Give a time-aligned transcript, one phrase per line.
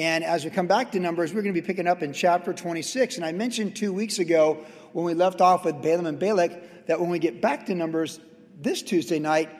[0.00, 2.54] And as we come back to Numbers, we're going to be picking up in chapter
[2.54, 3.16] 26.
[3.16, 6.98] And I mentioned two weeks ago when we left off with Balaam and Balak that
[6.98, 8.18] when we get back to Numbers
[8.58, 9.50] this Tuesday night,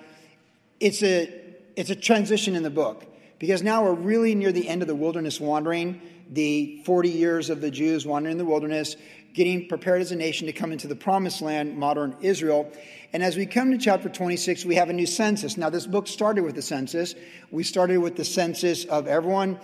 [0.80, 1.30] it's a,
[1.76, 3.04] it's a transition in the book
[3.38, 6.00] because now we're really near the end of the wilderness wandering,
[6.30, 8.96] the 40 years of the Jews wandering in the wilderness,
[9.34, 12.72] getting prepared as a nation to come into the promised land, modern Israel.
[13.12, 15.58] And as we come to chapter 26, we have a new census.
[15.58, 17.14] Now, this book started with the census.
[17.50, 19.60] We started with the census of everyone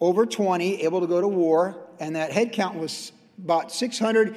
[0.00, 4.36] over 20 able to go to war, and that head count was about 600,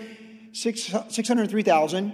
[0.54, 2.14] 603,000.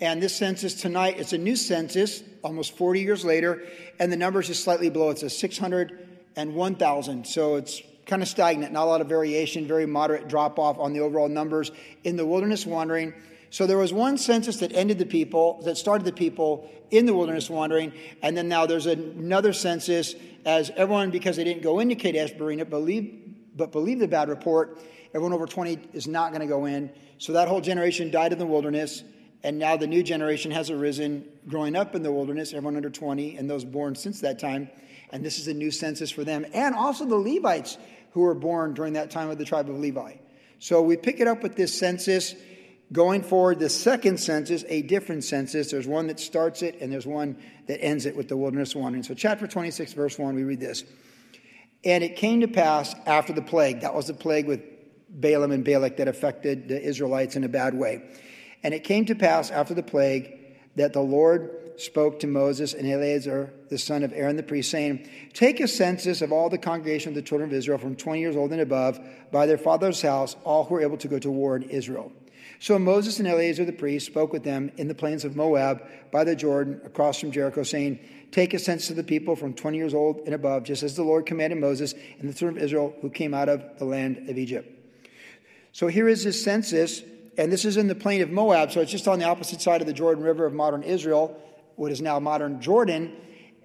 [0.00, 3.62] And this census tonight, it's a new census, almost 40 years later,
[3.98, 5.10] and the numbers is slightly below.
[5.10, 7.26] It's a 601,000.
[7.26, 10.92] So it's kind of stagnant, not a lot of variation, very moderate drop off on
[10.92, 11.70] the overall numbers
[12.02, 13.14] in the wilderness wandering.
[13.54, 17.14] So there was one census that ended the people, that started the people in the
[17.14, 21.94] wilderness wandering, and then now there's another census as everyone, because they didn't go into
[21.94, 23.16] Kadesh Barnea, believe,
[23.54, 24.80] but believe the bad report,
[25.10, 26.90] everyone over 20 is not going to go in.
[27.18, 29.04] So that whole generation died in the wilderness,
[29.44, 33.36] and now the new generation has arisen, growing up in the wilderness, everyone under 20,
[33.36, 34.68] and those born since that time.
[35.10, 37.78] And this is a new census for them, and also the Levites
[38.14, 40.14] who were born during that time of the tribe of Levi.
[40.58, 42.34] So we pick it up with this census
[42.92, 45.70] going forward, the second census, a different census.
[45.70, 49.02] There's one that starts it, and there's one that ends it with the wilderness wandering.
[49.02, 50.84] So, chapter 26, verse 1, we read this.
[51.84, 54.62] And it came to pass after the plague, that was the plague with
[55.08, 58.02] Balaam and Balak that affected the Israelites in a bad way.
[58.62, 60.38] And it came to pass after the plague
[60.76, 65.08] that the Lord spoke to Moses and Eleazar, the son of Aaron the priest, saying,
[65.32, 68.36] Take a census of all the congregation of the children of Israel from 20 years
[68.36, 71.56] old and above, by their father's house, all who are able to go to war
[71.56, 72.12] in Israel.
[72.58, 76.24] So Moses and Eleazar the priest spoke with them in the plains of Moab by
[76.24, 77.98] the Jordan across from Jericho, saying,
[78.30, 81.04] Take a census of the people from 20 years old and above, just as the
[81.04, 84.38] Lord commanded Moses and the children of Israel who came out of the land of
[84.38, 84.68] Egypt.
[85.70, 87.02] So here is this census,
[87.38, 89.80] and this is in the plain of Moab, so it's just on the opposite side
[89.80, 91.40] of the Jordan River of modern Israel,
[91.76, 93.14] what is now modern Jordan.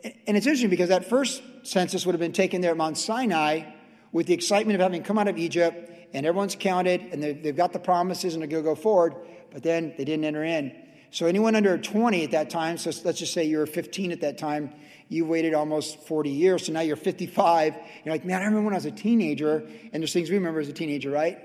[0.04, 3.72] And it's interesting because that first census would have been taken there at Mount Sinai
[4.12, 7.74] with the excitement of having come out of Egypt and everyone's counted and they've got
[7.74, 9.16] the promises and they're going to go forward,
[9.52, 10.76] but then they didn't enter in.
[11.12, 14.22] So anyone under 20 at that time, so let's just say you were 15 at
[14.22, 14.74] that time,
[15.08, 17.76] you waited almost 40 years, so now you're 55.
[18.06, 20.60] You're like, man, I remember when I was a teenager, and there's things we remember
[20.60, 21.40] as a teenager, right?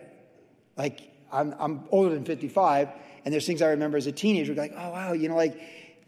[0.76, 1.00] Like,
[1.32, 2.90] I'm, I'm older than 55,
[3.24, 5.58] and there's things I remember as a teenager, like, oh, wow, you know, like,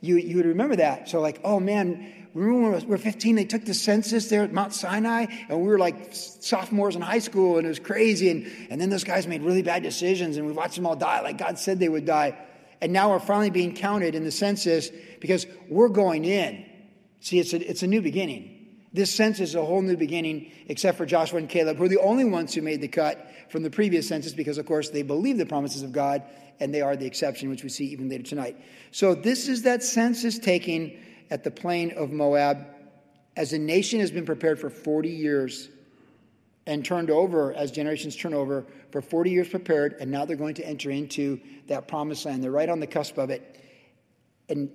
[0.00, 1.08] you, you would remember that.
[1.08, 4.74] So, like, oh man, When we were 15, they took the census there at Mount
[4.74, 8.28] Sinai, and we were like sophomores in high school, and it was crazy.
[8.28, 11.22] And, and then those guys made really bad decisions, and we watched them all die
[11.22, 12.36] like God said they would die.
[12.82, 16.66] And now we're finally being counted in the census because we're going in.
[17.20, 18.52] See, it's a, it's a new beginning.
[18.92, 22.00] This census is a whole new beginning, except for Joshua and Caleb, who are the
[22.00, 25.38] only ones who made the cut from the previous census because, of course, they believe
[25.38, 26.22] the promises of God,
[26.60, 28.58] and they are the exception, which we see even later tonight.
[28.90, 30.98] So, this is that census taking
[31.30, 32.66] at the plain of Moab
[33.36, 35.68] as a nation has been prepared for 40 years
[36.66, 40.54] and turned over as generations turn over for 40 years prepared and now they're going
[40.54, 42.42] to enter into that promised land.
[42.42, 43.60] They're right on the cusp of it.
[44.48, 44.70] And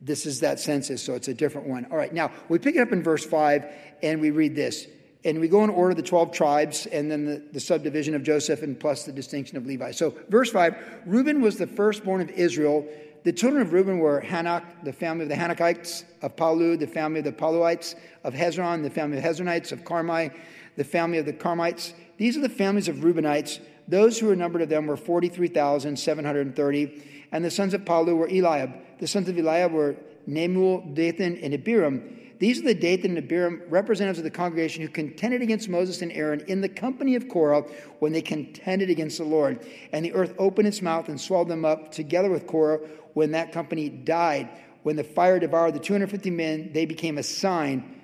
[0.00, 1.86] this is that census so it's a different one.
[1.90, 3.64] All right now we pick it up in verse 5
[4.02, 4.86] and we read this.
[5.24, 8.62] And we go in order the 12 tribes and then the, the subdivision of joseph
[8.62, 9.90] and plus the distinction of levi.
[9.90, 12.86] So verse 5 reuben was the firstborn of israel
[13.24, 17.18] the children of Reuben were Hanok, the family of the Hanokites, of Palu, the family
[17.18, 20.34] of the Paluites, of Hezron, the family of Hezronites, of Carmi,
[20.76, 21.94] the family of the Carmites.
[22.16, 23.60] These are the families of Reubenites.
[23.88, 27.02] Those who were numbered of them were 43,730.
[27.32, 28.72] And the sons of Palu were Eliab.
[28.98, 29.96] The sons of Eliab were
[30.28, 32.16] Nemuel, Dathan, and Abiram.
[32.38, 36.12] These are the Dathan and Abiram, representatives of the congregation who contended against Moses and
[36.12, 37.62] Aaron in the company of Korah
[37.98, 39.66] when they contended against the Lord.
[39.92, 42.78] And the earth opened its mouth and swallowed them up together with Korah
[43.18, 44.48] when that company died.
[44.84, 48.00] When the fire devoured the 250 men, they became a sign.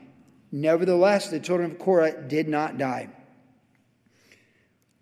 [0.51, 3.11] Nevertheless, the children of Korah did not die.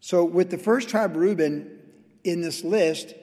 [0.00, 1.78] So, with the first tribe, Reuben,
[2.24, 3.14] in this list,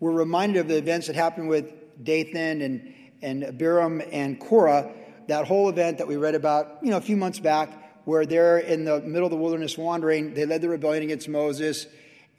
[0.00, 1.70] we're reminded of the events that happened with
[2.02, 4.90] Dathan and, and Abiram and Korah,
[5.26, 8.56] that whole event that we read about, you know, a few months back, where they're
[8.56, 10.32] in the middle of the wilderness wandering.
[10.32, 11.86] They led the rebellion against Moses.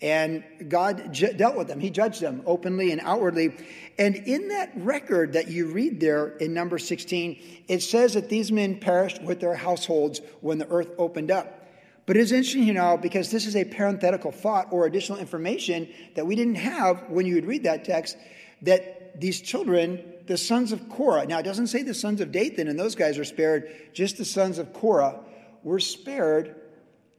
[0.01, 1.79] And God j- dealt with them.
[1.79, 3.53] He judged them openly and outwardly.
[3.97, 8.51] And in that record that you read there in number 16, it says that these
[8.51, 11.67] men perished with their households when the earth opened up.
[12.05, 16.25] But it's interesting, you know, because this is a parenthetical thought or additional information that
[16.25, 18.17] we didn't have when you would read that text,
[18.63, 22.67] that these children, the sons of Korah, now it doesn't say the sons of Dathan
[22.67, 25.19] and those guys are spared, just the sons of Korah
[25.63, 26.55] were spared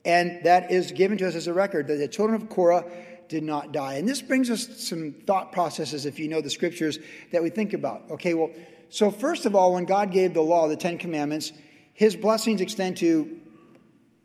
[0.04, 2.84] And that is given to us as a record that the children of Korah
[3.28, 3.94] did not die.
[3.94, 6.98] And this brings us some thought processes, if you know the scriptures,
[7.32, 8.02] that we think about.
[8.10, 8.50] Okay, well,
[8.88, 11.52] so first of all, when God gave the law, the Ten Commandments,
[11.92, 13.38] his blessings extend to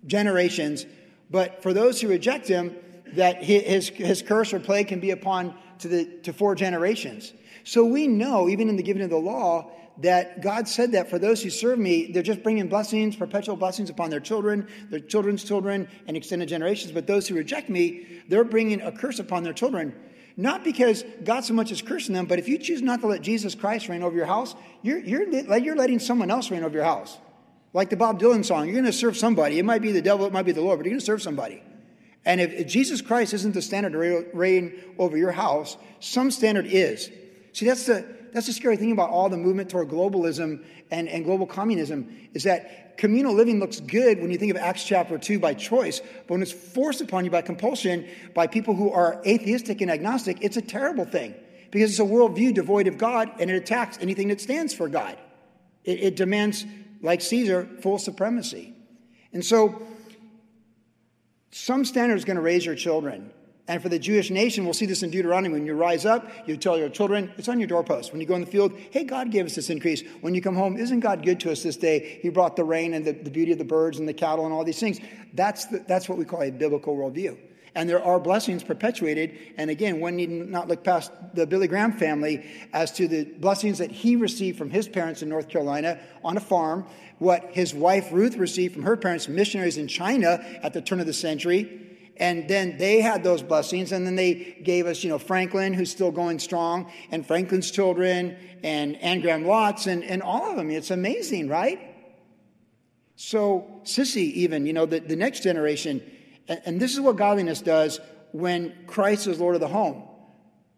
[0.08, 0.86] generations.
[1.30, 2.76] But for those who reject him,
[3.14, 7.34] that his, his curse or plague can be upon to, the, to four generations.
[7.64, 11.18] So we know, even in the giving of the law, that God said that for
[11.18, 15.44] those who serve me, they're just bringing blessings, perpetual blessings upon their children, their children's
[15.44, 16.92] children, and extended generations.
[16.92, 19.96] But those who reject me, they're bringing a curse upon their children.
[20.38, 23.22] Not because God so much is cursing them, but if you choose not to let
[23.22, 26.84] Jesus Christ reign over your house, you're, you're, you're letting someone else reign over your
[26.84, 27.18] house.
[27.72, 29.60] Like the Bob Dylan song, you're going to serve somebody.
[29.60, 31.22] It might be the devil, it might be the Lord, but you're going to serve
[31.22, 31.64] somebody.
[32.26, 36.66] And if, if Jesus Christ isn't the standard to reign over your house, some standard
[36.66, 37.10] is.
[37.56, 40.62] See, that's the, that's the scary thing about all the movement toward globalism
[40.92, 44.84] and, and global communism is that communal living looks good when you think of Acts
[44.84, 48.92] chapter 2 by choice, but when it's forced upon you by compulsion by people who
[48.92, 51.34] are atheistic and agnostic, it's a terrible thing
[51.72, 55.18] because it's a worldview devoid of God and it attacks anything that stands for God.
[55.86, 56.66] It, it demands,
[57.02, 58.74] like Caesar, full supremacy.
[59.32, 59.82] And so,
[61.52, 63.32] some standard is going to raise your children.
[63.68, 65.56] And for the Jewish nation, we'll see this in Deuteronomy.
[65.56, 68.12] When you rise up, you tell your children, it's on your doorpost.
[68.12, 70.04] When you go in the field, hey, God gave us this increase.
[70.22, 72.20] When you come home, isn't God good to us this day?
[72.22, 74.54] He brought the rain and the, the beauty of the birds and the cattle and
[74.54, 75.00] all these things.
[75.34, 77.38] That's, the, that's what we call a biblical worldview.
[77.74, 79.36] And there are blessings perpetuated.
[79.58, 83.80] And again, one need not look past the Billy Graham family as to the blessings
[83.80, 86.86] that he received from his parents in North Carolina on a farm,
[87.18, 91.08] what his wife Ruth received from her parents, missionaries in China at the turn of
[91.08, 91.82] the century
[92.18, 93.92] and then they had those blessings.
[93.92, 98.38] And then they gave us, you know, Franklin, who's still going strong, and Franklin's children,
[98.64, 100.72] and Anne Graham Lotz, and, and all of them.
[100.72, 101.80] It's amazing, right?
[103.16, 106.02] So, Cissie, even, you know, the, the next generation,
[106.48, 108.00] and, and this is what godliness does
[108.32, 110.04] when Christ is Lord of the home.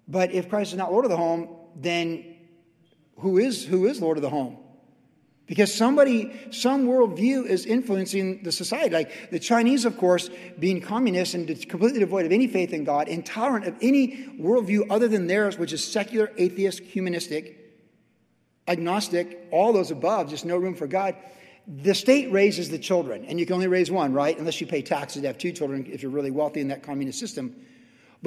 [0.07, 2.35] But if Christ is not Lord of the home, then
[3.19, 4.57] who is, who is Lord of the home?
[5.47, 8.93] Because somebody, some worldview is influencing the society.
[8.93, 10.29] Like the Chinese, of course,
[10.59, 15.07] being communist and completely devoid of any faith in God, intolerant of any worldview other
[15.07, 17.57] than theirs, which is secular, atheist, humanistic,
[18.67, 21.15] agnostic, all those above, just no room for God.
[21.65, 24.37] The state raises the children, and you can only raise one, right?
[24.37, 27.19] Unless you pay taxes to have two children if you're really wealthy in that communist
[27.19, 27.55] system.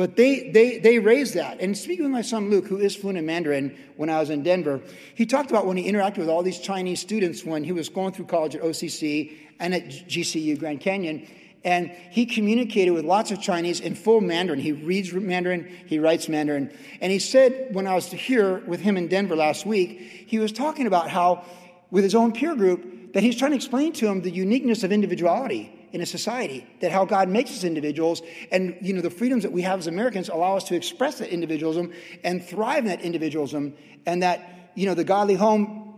[0.00, 1.60] But they, they, they raised that.
[1.60, 4.42] And speaking with my son Luke, who is fluent in Mandarin, when I was in
[4.42, 4.80] Denver,
[5.14, 8.14] he talked about when he interacted with all these Chinese students when he was going
[8.14, 11.28] through college at OCC and at GCU, Grand Canyon.
[11.64, 14.58] And he communicated with lots of Chinese in full Mandarin.
[14.58, 16.72] He reads Mandarin, he writes Mandarin.
[17.02, 20.50] And he said, when I was here with him in Denver last week, he was
[20.50, 21.44] talking about how,
[21.90, 24.92] with his own peer group, that he's trying to explain to him the uniqueness of
[24.92, 28.22] individuality in a society that how god makes us individuals.
[28.50, 31.30] And you know the freedoms that we have as americans allow us to express that
[31.30, 31.92] individualism
[32.24, 33.74] and thrive in that individualism
[34.06, 35.94] and that you know the godly home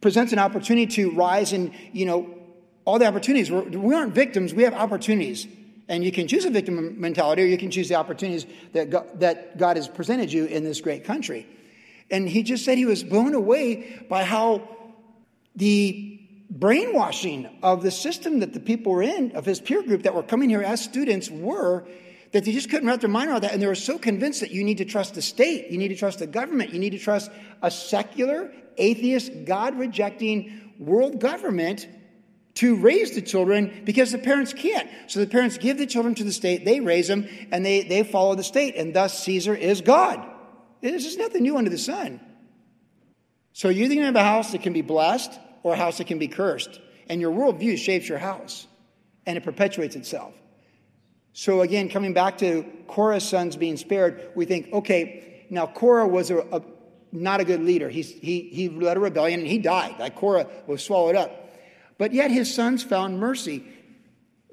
[0.00, 2.36] presents an opportunity to rise in you know
[2.86, 3.50] all the opportunities.
[3.50, 4.54] We're, we aren't victims.
[4.54, 5.46] We have opportunities.
[5.88, 9.20] And you can choose a victim mentality or you can choose the opportunities that god,
[9.20, 11.46] that god has presented you in this great country.
[12.10, 14.68] And he just said he was blown away by how
[15.54, 16.15] the
[16.50, 20.22] brainwashing of the system that the people were in, of his peer group that were
[20.22, 21.86] coming here as students, were
[22.32, 23.52] that they just couldn't wrap their mind around that.
[23.52, 25.96] And they were so convinced that you need to trust the state, you need to
[25.96, 27.30] trust the government, you need to trust
[27.62, 31.88] a secular, atheist, God rejecting world government
[32.54, 34.88] to raise the children because the parents can't.
[35.08, 38.02] So the parents give the children to the state, they raise them, and they, they
[38.02, 38.76] follow the state.
[38.76, 40.26] And thus Caesar is God.
[40.80, 42.20] This is nothing new under the sun.
[43.52, 46.06] So you're going to have a house that can be blessed or a house that
[46.06, 46.78] can be cursed.
[47.08, 48.68] And your worldview shapes your house
[49.26, 50.32] and it perpetuates itself.
[51.32, 56.30] So, again, coming back to Korah's sons being spared, we think, okay, now Korah was
[56.30, 56.62] a, a
[57.10, 57.88] not a good leader.
[57.88, 59.96] He's, he, he led a rebellion and he died.
[59.98, 61.58] Like Korah was swallowed up.
[61.98, 63.66] But yet his sons found mercy.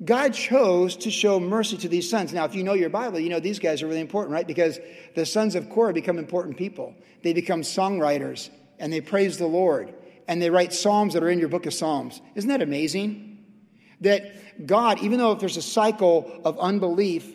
[0.03, 2.33] God chose to show mercy to these sons.
[2.33, 4.47] Now, if you know your Bible, you know these guys are really important, right?
[4.47, 4.79] Because
[5.13, 6.95] the sons of Korah become important people.
[7.21, 9.93] They become songwriters and they praise the Lord
[10.27, 12.21] and they write Psalms that are in your book of Psalms.
[12.35, 13.45] Isn't that amazing?
[14.01, 17.33] That God, even though if there's a cycle of unbelief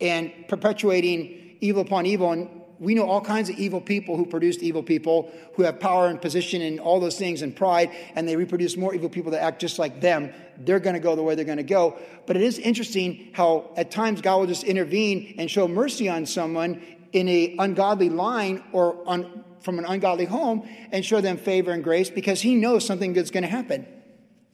[0.00, 4.62] and perpetuating evil upon evil, and we know all kinds of evil people who produced
[4.62, 8.36] evil people who have power and position and all those things and pride, and they
[8.36, 10.32] reproduce more evil people that act just like them.
[10.58, 11.98] They're going to go the way they're going to go.
[12.26, 16.26] But it is interesting how at times God will just intervene and show mercy on
[16.26, 21.70] someone in a ungodly line or on from an ungodly home and show them favor
[21.70, 23.86] and grace because he knows something good's going to happen.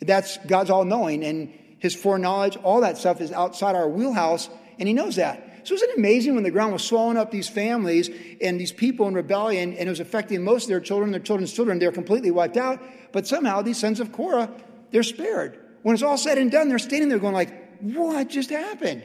[0.01, 4.89] That's God's all knowing and his foreknowledge, all that stuff is outside our wheelhouse, and
[4.89, 5.61] he knows that.
[5.65, 9.07] So isn't it amazing when the ground was swallowing up these families and these people
[9.07, 12.31] in rebellion, and it was affecting most of their children, their children's children, they're completely
[12.31, 12.83] wiped out.
[13.13, 14.51] But somehow these sons of Korah,
[14.93, 15.59] they're spared.
[15.83, 19.05] When it's all said and done, they're standing there going like, what just happened?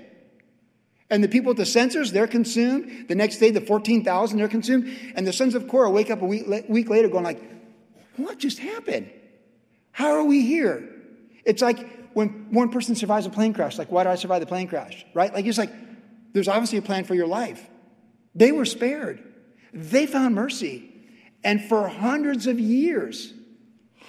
[1.10, 3.08] And the people at the censers, they're consumed.
[3.08, 4.96] The next day, the 14,000, they're consumed.
[5.16, 7.42] And the sons of Korah wake up a week, week later going like,
[8.18, 9.10] what just happened?
[9.92, 10.88] How are we here?
[11.46, 14.46] It's like when one person survives a plane crash, like, why did I survive the
[14.46, 15.06] plane crash?
[15.14, 15.34] Right?
[15.34, 15.72] Like, it's like,
[16.34, 17.68] there's obviously a plan for your life.
[18.36, 19.24] They were spared.
[19.74, 20.92] They found mercy.
[21.44, 23.34] And for hundreds of years,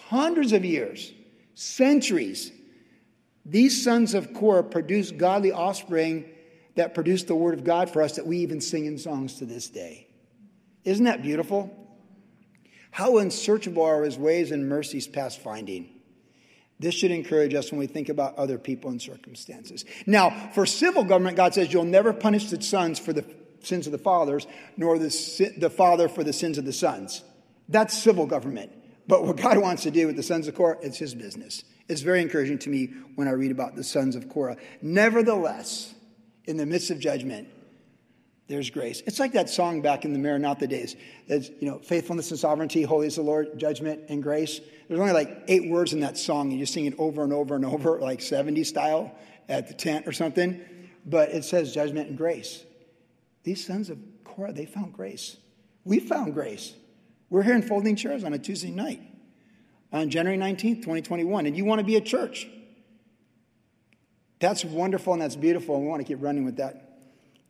[0.09, 1.13] hundreds of years,
[1.55, 2.53] centuries,
[3.47, 6.27] these sons of Korah produced godly offspring
[6.81, 9.45] that produced the word of God for us that we even sing in songs to
[9.45, 10.07] this day.
[10.83, 11.77] Isn't that beautiful?
[12.91, 15.91] How unsearchable are his ways and mercies past finding.
[16.79, 19.85] This should encourage us when we think about other people and circumstances.
[20.07, 23.27] Now, for civil government, God says you'll never punish the sons for the
[23.63, 24.47] sins of the fathers,
[24.79, 27.23] nor the, the father for the sins of the sons.
[27.69, 28.73] That's civil government.
[29.07, 31.63] But what God wants to do with the sons of Korah, it's his business.
[31.91, 34.57] It's very encouraging to me when I read about the sons of Korah.
[34.81, 35.95] Nevertheless,
[36.51, 37.49] in the midst of judgment,
[38.49, 39.05] there's grace.
[39.07, 40.97] It's like that song back in the Maranatha days.
[41.29, 44.61] That's, you know, faithfulness and sovereignty, holy is the Lord, judgment and grace.
[44.89, 46.51] There's only like eight words in that song.
[46.51, 49.15] You just sing it over and over and over, like 70 style
[49.49, 50.61] at the tent or something.
[51.07, 52.65] But it says judgment and grace.
[53.45, 55.37] These sons of Korah, they found grace.
[55.85, 56.75] We found grace.
[57.31, 59.01] We're here in folding chairs on a Tuesday night
[59.93, 62.49] on January 19th, 2021, and you want to be a church.
[64.41, 66.91] That's wonderful and that's beautiful, and we want to keep running with that.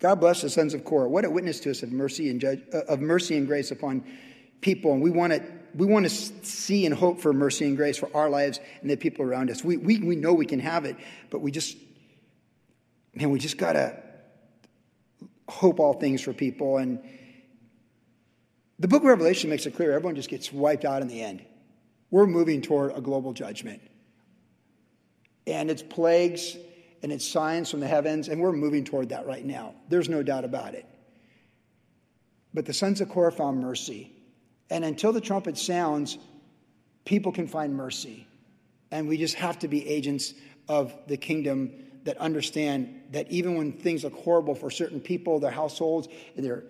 [0.01, 1.09] God bless the sons of Korah.
[1.09, 4.05] What a witness to us of mercy and judge, uh, of mercy and grace upon
[4.61, 5.43] people, and we want to
[5.75, 8.97] we want to see and hope for mercy and grace for our lives and the
[8.97, 9.63] people around us.
[9.63, 10.97] We we we know we can have it,
[11.31, 11.77] but we just
[13.15, 14.03] man, we just gotta
[15.49, 16.79] hope all things for people.
[16.79, 16.99] And
[18.79, 21.45] the book of Revelation makes it clear everyone just gets wiped out in the end.
[22.11, 23.83] We're moving toward a global judgment.
[25.47, 26.57] And it's plagues
[27.03, 29.75] and it's signs from the heavens, and we're moving toward that right now.
[29.89, 30.87] There's no doubt about it.
[32.53, 34.13] But the sons of Korah found mercy.
[34.71, 36.19] And until the trumpet sounds,
[37.05, 38.27] people can find mercy.
[38.91, 40.35] And we just have to be agents
[40.69, 41.73] of the kingdom
[42.05, 46.65] that understand that even when things look horrible for certain people, their households, and their,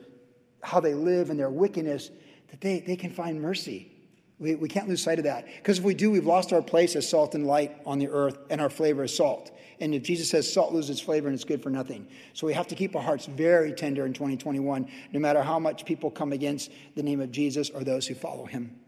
[0.62, 2.10] how they live, and their wickedness,
[2.49, 3.92] that they, they can find mercy.
[4.40, 5.47] We, we can't lose sight of that.
[5.59, 8.38] Because if we do, we've lost our place as salt and light on the earth,
[8.49, 9.50] and our flavor is salt.
[9.80, 12.06] And if Jesus says salt loses flavor and it's good for nothing.
[12.32, 15.85] So we have to keep our hearts very tender in 2021, no matter how much
[15.85, 18.78] people come against the name of Jesus or those who follow him.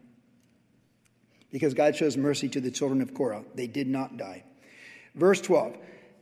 [1.51, 3.43] Because God shows mercy to the children of Korah.
[3.53, 4.43] They did not die.
[5.13, 5.77] Verse 12.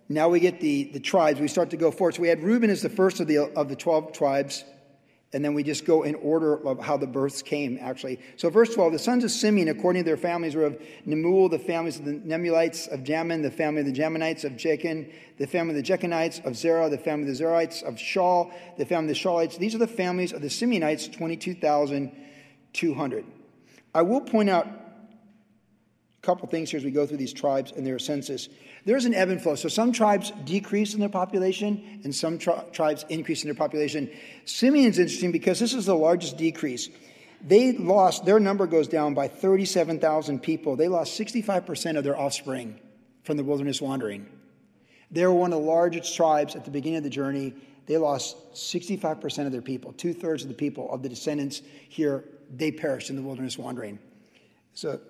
[0.09, 1.39] Now we get the, the tribes.
[1.39, 2.15] We start to go forward.
[2.15, 4.65] So we had Reuben as the first of the, of the 12 tribes.
[5.33, 8.19] And then we just go in order of how the births came, actually.
[8.35, 11.49] So, first of all, the sons of Simeon, according to their families, were of Nemuel,
[11.49, 15.47] the families of the Nemulites, of Jamin, the family of the Jaminites, of Jachin, the
[15.47, 19.11] family of the Jechonites, of Zerah, the family of the Zerites, of Shaul, the family
[19.11, 19.57] of the Shaulites.
[19.57, 23.25] These are the families of the Simeonites, 22,200.
[23.93, 24.79] I will point out a
[26.21, 28.49] couple things here as we go through these tribes and their census.
[28.85, 29.55] There's an ebb and flow.
[29.55, 34.09] So some tribes decrease in their population and some tri- tribes increase in their population.
[34.45, 36.89] Simeon's interesting because this is the largest decrease.
[37.43, 40.75] They lost, their number goes down by 37,000 people.
[40.75, 42.79] They lost 65% of their offspring
[43.23, 44.27] from the wilderness wandering.
[45.11, 47.53] They were one of the largest tribes at the beginning of the journey.
[47.85, 49.93] They lost 65% of their people.
[49.93, 53.99] Two thirds of the people, of the descendants here, they perished in the wilderness wandering.
[54.73, 55.01] So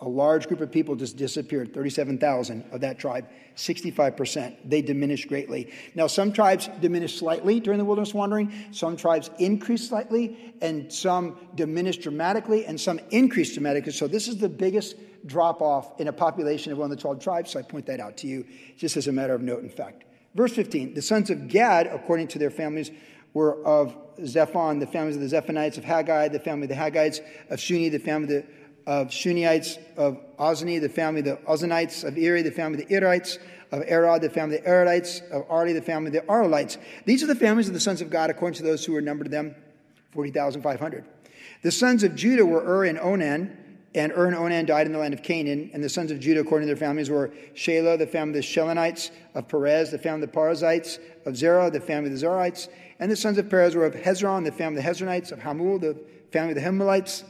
[0.00, 4.56] a large group of people just disappeared 37,000 of that tribe, 65%.
[4.64, 5.72] They diminished greatly.
[5.96, 11.36] Now, some tribes diminished slightly during the wilderness wandering, some tribes increased slightly, and some
[11.56, 13.92] diminished dramatically, and some increased dramatically.
[13.92, 14.94] So, this is the biggest
[15.26, 17.50] drop off in a population of one of the 12 tribes.
[17.50, 20.04] So, I point that out to you just as a matter of note and fact.
[20.36, 22.92] Verse 15 The sons of Gad, according to their families,
[23.34, 27.20] were of Zephon, the families of the Zephonites, of Haggai, the family of the Haggites,
[27.50, 28.57] of Shuni, the family of the
[28.88, 32.94] of Shuniites, of Ozni, the family of the Ozanites, of Eri, the family of the
[32.94, 33.36] Irites,
[33.70, 36.78] of Arad, the family of the Aradites, of Arli, the family of the Arlites.
[37.04, 39.26] These are the families of the sons of Gad, according to those who were numbered
[39.26, 39.54] to them,
[40.12, 41.04] 40,500.
[41.60, 43.58] The sons of Judah were Ur and Onan,
[43.94, 45.70] and Ur and Onan died in the land of Canaan.
[45.74, 48.48] And the sons of Judah, according to their families, were Shelah, the family of the
[48.48, 52.68] Shelonites, of Perez, the family of the Perizzites, of Zerah, the family of the Zerites.
[52.98, 55.78] And the sons of Perez were of Hezron, the family of the Hezronites, of Hamul,
[55.78, 55.94] the
[56.32, 57.24] family of the Hemelites,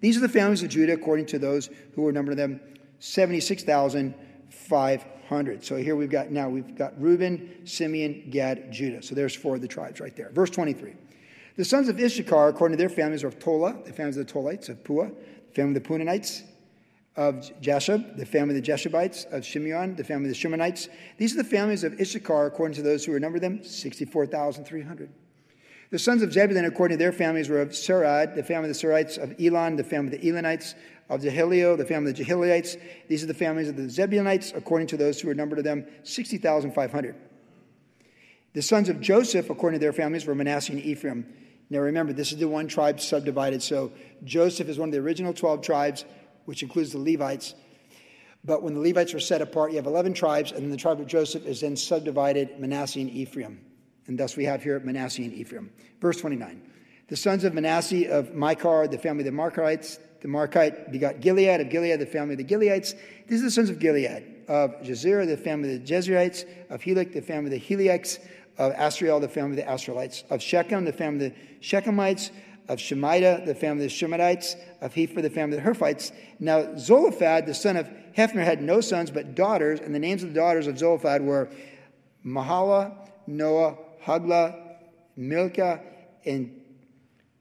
[0.00, 2.60] these are the families of Judah according to those who were numbered them
[2.98, 4.26] 76,500.
[4.50, 5.64] 500.
[5.64, 9.00] So here we've got now we've got Reuben, Simeon, Gad, Judah.
[9.00, 10.30] So there's four of the tribes right there.
[10.30, 10.94] Verse 23.
[11.56, 14.32] The sons of Issachar, according to their families, are of Tola, the families of the
[14.32, 15.12] Tolites, of Pua,
[15.48, 16.42] the family of the Punanites,
[17.16, 20.88] of Jashub, the family of the Jeshubites, of Shimeon, the family of the Shimonites.
[21.16, 25.10] These are the families of Issachar, according to those who remember them, 64,300.
[25.90, 28.80] The sons of Zebulun, according to their families, were of Sarad, the family of the
[28.80, 30.74] Sarites, of Elon, the family of the Elonites,
[31.08, 32.80] of Jehalio, the family of the Jehilites.
[33.08, 35.84] These are the families of the Zebulunites, according to those who were numbered of them,
[36.04, 37.16] 60,500.
[38.52, 41.26] The sons of Joseph, according to their families, were Manasseh and Ephraim.
[41.70, 43.60] Now remember, this is the one tribe subdivided.
[43.60, 43.90] So
[44.22, 46.04] Joseph is one of the original 12 tribes,
[46.44, 47.54] which includes the Levites.
[48.44, 51.00] But when the Levites were set apart, you have 11 tribes, and then the tribe
[51.00, 53.60] of Joseph is then subdivided Manasseh and Ephraim.
[54.10, 55.70] And thus we have here Manasseh and Ephraim.
[56.00, 56.60] Verse 29.
[57.06, 61.60] The sons of Manasseh of Machir, the family of the Markites, the Markite begot Gilead,
[61.60, 62.98] of Gilead, the family of the Gileadites.
[63.28, 64.24] These are the sons of Gilead.
[64.48, 66.44] Of Jazer, the family of the Jezreelites.
[66.70, 68.18] Of Helek, the family of the Helites.
[68.58, 70.24] Of Asriel, the family of the Asrielites.
[70.28, 72.32] Of Shechem, the family of the Shechemites.
[72.66, 74.56] Of Shemida, the family of the Shemitites.
[74.80, 76.10] Of Hepher, the family of the Herphites.
[76.40, 80.30] Now, Zophad, the son of Hephner, had no sons but daughters, and the names of
[80.30, 81.48] the daughters of Zophad were
[82.26, 82.92] Mahala,
[83.28, 84.76] Noah, Hagla,
[85.16, 85.80] Milcah,
[86.24, 86.60] and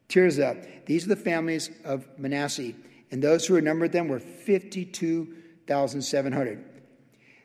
[0.08, 0.86] Tirzah.
[0.86, 2.74] These are the families of Manasseh,
[3.12, 6.66] and those who were numbered them were 52,700.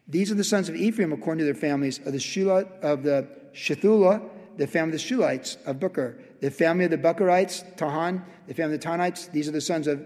[0.07, 3.27] These are the sons of Ephraim according to their families of the Shula, of the
[3.55, 4.23] Shethula,
[4.57, 8.75] the family of the Shulites of Booker, the family of the Buckerites, Tahan, the family
[8.75, 9.31] of the Tanites.
[9.33, 10.05] These are the sons of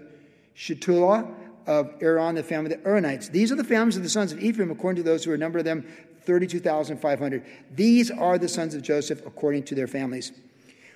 [0.55, 1.29] Shethula
[1.67, 3.29] of Aaron, the family of the Uranites.
[3.29, 5.59] These are the families of the sons of Ephraim according to those who are numbered
[5.59, 5.85] of them,
[6.23, 7.45] 32,500.
[7.71, 10.31] These are the sons of Joseph according to their families.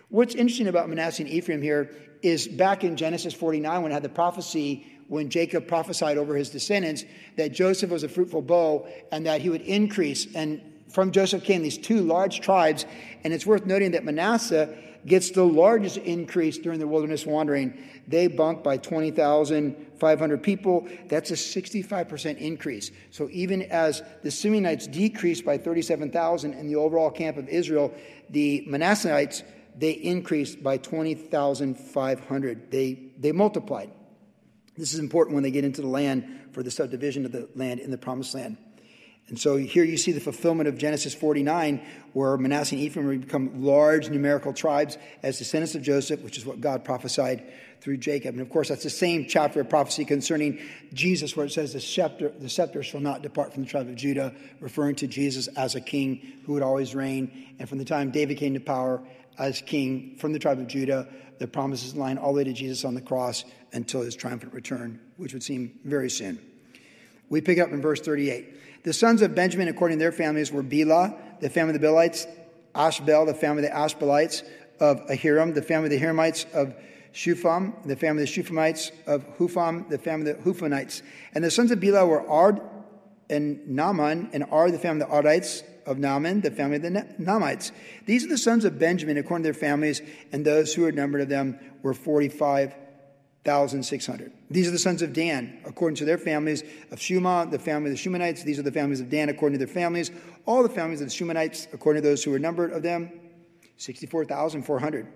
[0.09, 4.03] What's interesting about Manasseh and Ephraim here is back in Genesis 49, when I had
[4.03, 7.03] the prophecy, when Jacob prophesied over his descendants,
[7.35, 10.33] that Joseph was a fruitful bough and that he would increase.
[10.35, 10.61] And
[10.93, 12.85] from Joseph came these two large tribes.
[13.23, 17.77] And it's worth noting that Manasseh gets the largest increase during the wilderness wandering.
[18.07, 20.87] They bunk by 20,500 people.
[21.09, 22.91] That's a 65% increase.
[23.11, 27.93] So even as the Simeonites decreased by 37,000 in the overall camp of Israel,
[28.29, 29.43] the Manasseites
[29.75, 32.71] they increased by 20,500.
[32.71, 33.89] They, they multiplied.
[34.77, 37.79] This is important when they get into the land for the subdivision of the land
[37.79, 38.57] in the promised land.
[39.29, 41.81] And so here you see the fulfillment of Genesis 49,
[42.11, 46.59] where Manasseh and Ephraim become large numerical tribes as descendants of Joseph, which is what
[46.59, 47.43] God prophesied
[47.79, 48.35] through Jacob.
[48.35, 50.59] And of course, that's the same chapter of prophecy concerning
[50.93, 53.95] Jesus, where it says the scepter, the scepter shall not depart from the tribe of
[53.95, 57.55] Judah, referring to Jesus as a king who would always reign.
[57.59, 59.01] And from the time David came to power
[59.37, 61.07] as king from the tribe of Judah.
[61.39, 64.99] The promises line all the way to Jesus on the cross until his triumphant return,
[65.17, 66.39] which would seem very soon.
[67.29, 68.59] We pick up in verse 38.
[68.83, 72.27] The sons of Benjamin, according to their families, were Bela, the family of the Bilites,
[72.75, 74.43] Ashbel, the family of the Ashbelites,
[74.79, 76.75] of Ahiram, the family of the Hiramites, of
[77.13, 81.01] Shupham, the family of the Shuphamites, of Hupham, the family of the Huphanites.
[81.33, 82.59] And the sons of Bela were Ard
[83.29, 86.89] and Naaman, and Ard, the family of the Ardites, of Naaman, the family of the
[87.19, 87.71] Naamites.
[88.05, 91.21] These are the sons of Benjamin according to their families, and those who were numbered
[91.21, 91.93] of them were
[93.45, 94.31] 45,600.
[94.49, 97.97] These are the sons of Dan according to their families, of Shuma, the family of
[97.97, 98.43] the Shumanites.
[98.43, 100.11] These are the families of Dan according to their families.
[100.45, 103.11] All the families of the Shumanites according to those who were numbered of them,
[103.75, 105.07] 64,400.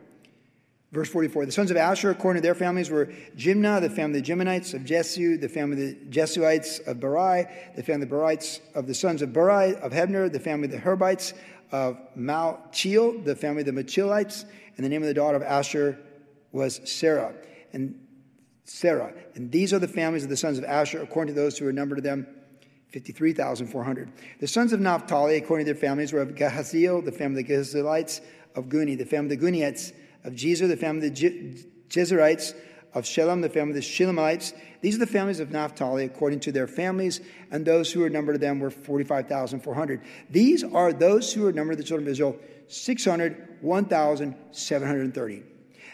[0.92, 3.06] Verse 44 The sons of Asher, according to their families, were
[3.38, 7.48] Jimnah, the family of the Jimonites, of Jesu, the family of the Jesuites, of Barai,
[7.78, 10.72] the family of the Barites, of the sons of Barai, of Hebner, the family of
[10.72, 11.34] the Herbites,
[11.72, 14.44] of Malchiel, the family of the Machilites,
[14.76, 15.98] and the name of the daughter of Asher
[16.52, 17.34] was Sarah.
[17.74, 18.07] And
[18.68, 19.14] Sarah.
[19.36, 21.74] And these are the families of the sons of Asher, according to those who were
[21.74, 22.28] numbered of them,
[22.90, 24.12] 53,400.
[24.40, 27.54] The sons of Naphtali, according to their families, were of Gehaziel, the family of the
[27.54, 28.22] Gehazielites,
[28.56, 32.54] of Guni, the family of the Gunites, of Jezer, the family of the Jezerites,
[32.94, 34.54] of Shalem, the family of the Shelemites.
[34.82, 38.36] These are the families of Naphtali according to their families, and those who were numbered
[38.36, 40.02] of them were 45,400.
[40.30, 45.44] These are those who were numbered of the children of Israel, 600, 1,730.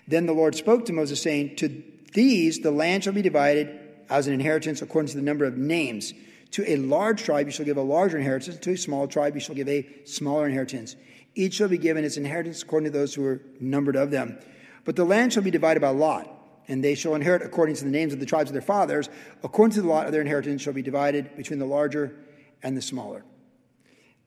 [0.08, 1.84] Then the Lord spoke to Moses, saying, To
[2.14, 6.14] these the land shall be divided as an inheritance according to the number of names.
[6.52, 9.42] To a large tribe you shall give a larger inheritance, to a small tribe you
[9.42, 10.96] shall give a smaller inheritance.
[11.36, 14.38] Each shall be given its inheritance according to those who are numbered of them.
[14.86, 16.30] But the land shall be divided by lot,
[16.68, 19.10] and they shall inherit according to the names of the tribes of their fathers.
[19.44, 22.16] According to the lot of their inheritance shall be divided between the larger
[22.62, 23.24] and the smaller.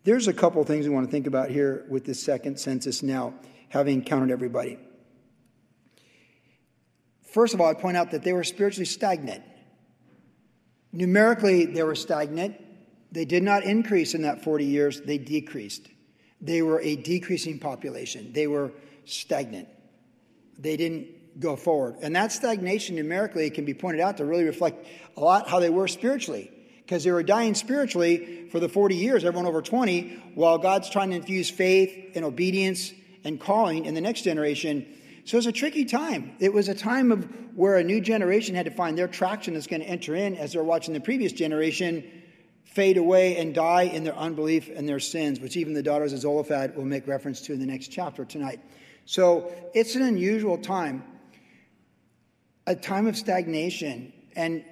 [0.02, 3.34] There's a couple things we want to think about here with this second census now,
[3.68, 4.78] having counted everybody.
[7.36, 9.44] First of all, I point out that they were spiritually stagnant.
[10.90, 12.56] Numerically, they were stagnant.
[13.12, 15.86] They did not increase in that 40 years, they decreased.
[16.40, 18.72] They were a decreasing population, they were
[19.04, 19.68] stagnant.
[20.58, 21.96] They didn't go forward.
[22.00, 24.86] And that stagnation numerically can be pointed out to really reflect
[25.18, 26.50] a lot how they were spiritually.
[26.78, 31.10] Because they were dying spiritually for the 40 years, everyone over 20, while God's trying
[31.10, 32.94] to infuse faith and obedience
[33.24, 34.86] and calling in the next generation.
[35.26, 36.36] So it was a tricky time.
[36.38, 39.66] It was a time of where a new generation had to find their traction that's
[39.66, 42.04] going to enter in as they're watching the previous generation
[42.62, 46.20] fade away and die in their unbelief and their sins, which even the daughters of
[46.20, 48.60] Zelophehad will make reference to in the next chapter tonight.
[49.04, 51.02] So it's an unusual time,
[52.68, 54.12] a time of stagnation.
[54.36, 54.64] And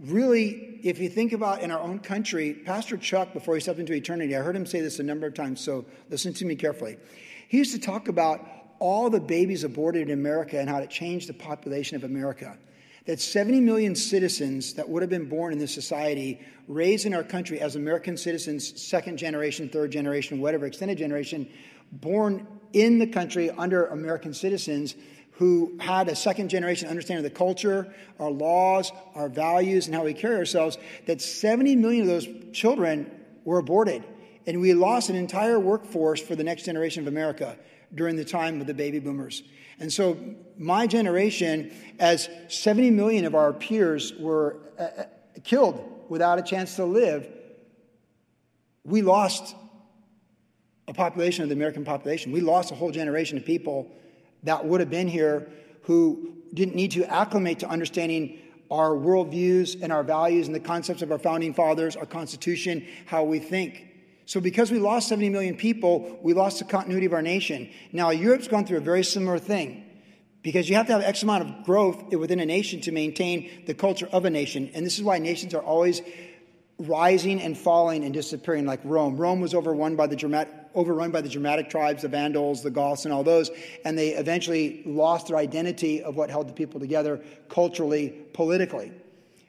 [0.00, 3.92] really, if you think about in our own country, Pastor Chuck, before he stepped into
[3.92, 6.96] eternity, I heard him say this a number of times, so listen to me carefully.
[7.48, 11.28] He used to talk about all the babies aborted in America and how it changed
[11.28, 12.56] the population of America.
[13.06, 17.22] That 70 million citizens that would have been born in this society, raised in our
[17.22, 21.48] country as American citizens, second generation, third generation, whatever, extended generation,
[21.92, 24.96] born in the country under American citizens
[25.32, 30.02] who had a second generation understanding of the culture, our laws, our values, and how
[30.02, 33.10] we carry ourselves, that 70 million of those children
[33.44, 34.02] were aborted.
[34.46, 37.56] And we lost an entire workforce for the next generation of America
[37.96, 39.42] during the time of the baby boomers.
[39.78, 40.16] And so,
[40.56, 45.04] my generation, as 70 million of our peers were uh, uh
[45.44, 47.28] killed without a chance to live,
[48.84, 49.54] we lost
[50.88, 52.32] a population of the American population.
[52.32, 53.90] We lost a whole generation of people
[54.44, 55.48] that would have been here
[55.82, 58.38] who didn't need to acclimate to understanding
[58.70, 63.24] our worldviews and our values and the concepts of our founding fathers, our Constitution, how
[63.24, 63.86] we think.
[64.26, 67.70] So, because we lost 70 million people, we lost the continuity of our nation.
[67.92, 69.84] Now, Europe's gone through a very similar thing
[70.42, 73.74] because you have to have X amount of growth within a nation to maintain the
[73.74, 74.70] culture of a nation.
[74.74, 76.02] And this is why nations are always
[76.78, 79.16] rising and falling and disappearing, like Rome.
[79.16, 83.14] Rome was overrun by the Germanic, overrun by the tribes, the Vandals, the Goths, and
[83.14, 83.50] all those,
[83.84, 88.92] and they eventually lost their identity of what held the people together culturally, politically.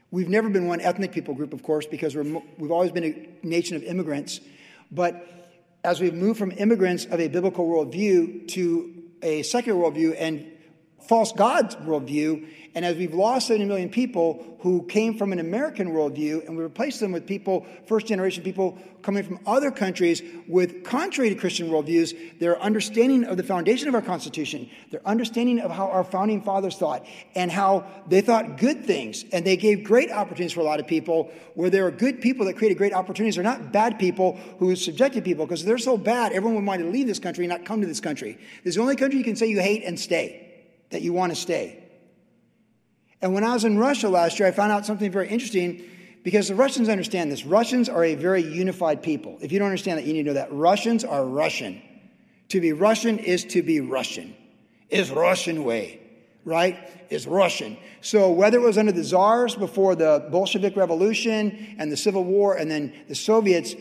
[0.09, 3.45] We've never been one ethnic people group, of course, because we have always been a
[3.45, 4.39] nation of immigrants.
[4.91, 5.27] But
[5.83, 10.45] as we've moved from immigrants of a biblical worldview to a secular worldview and
[11.05, 15.91] false God's worldview, and as we've lost 70 million people who came from an American
[15.91, 20.83] worldview, and we replaced them with people, first generation people coming from other countries with
[20.83, 25.71] contrary to Christian worldviews, their understanding of the foundation of our Constitution, their understanding of
[25.71, 27.05] how our founding fathers thought,
[27.35, 30.87] and how they thought good things, and they gave great opportunities for a lot of
[30.87, 33.35] people, where there are good people that created great opportunities.
[33.35, 36.89] They're not bad people who subjected people, because they're so bad, everyone would want to
[36.89, 38.33] leave this country and not come to this country.
[38.63, 40.46] This is the only country you can say you hate and stay,
[40.89, 41.83] that you want to stay.
[43.21, 45.83] And when I was in Russia last year, I found out something very interesting
[46.23, 47.45] because the Russians understand this.
[47.45, 49.37] Russians are a very unified people.
[49.41, 50.51] If you don't understand that, you need to know that.
[50.51, 51.81] Russians are Russian.
[52.49, 54.35] To be Russian is to be Russian,
[54.89, 55.99] is Russian way,
[56.45, 56.77] right?
[57.09, 57.77] Is Russian.
[58.01, 62.55] So whether it was under the czars before the Bolshevik Revolution and the Civil War
[62.55, 63.75] and then the Soviets,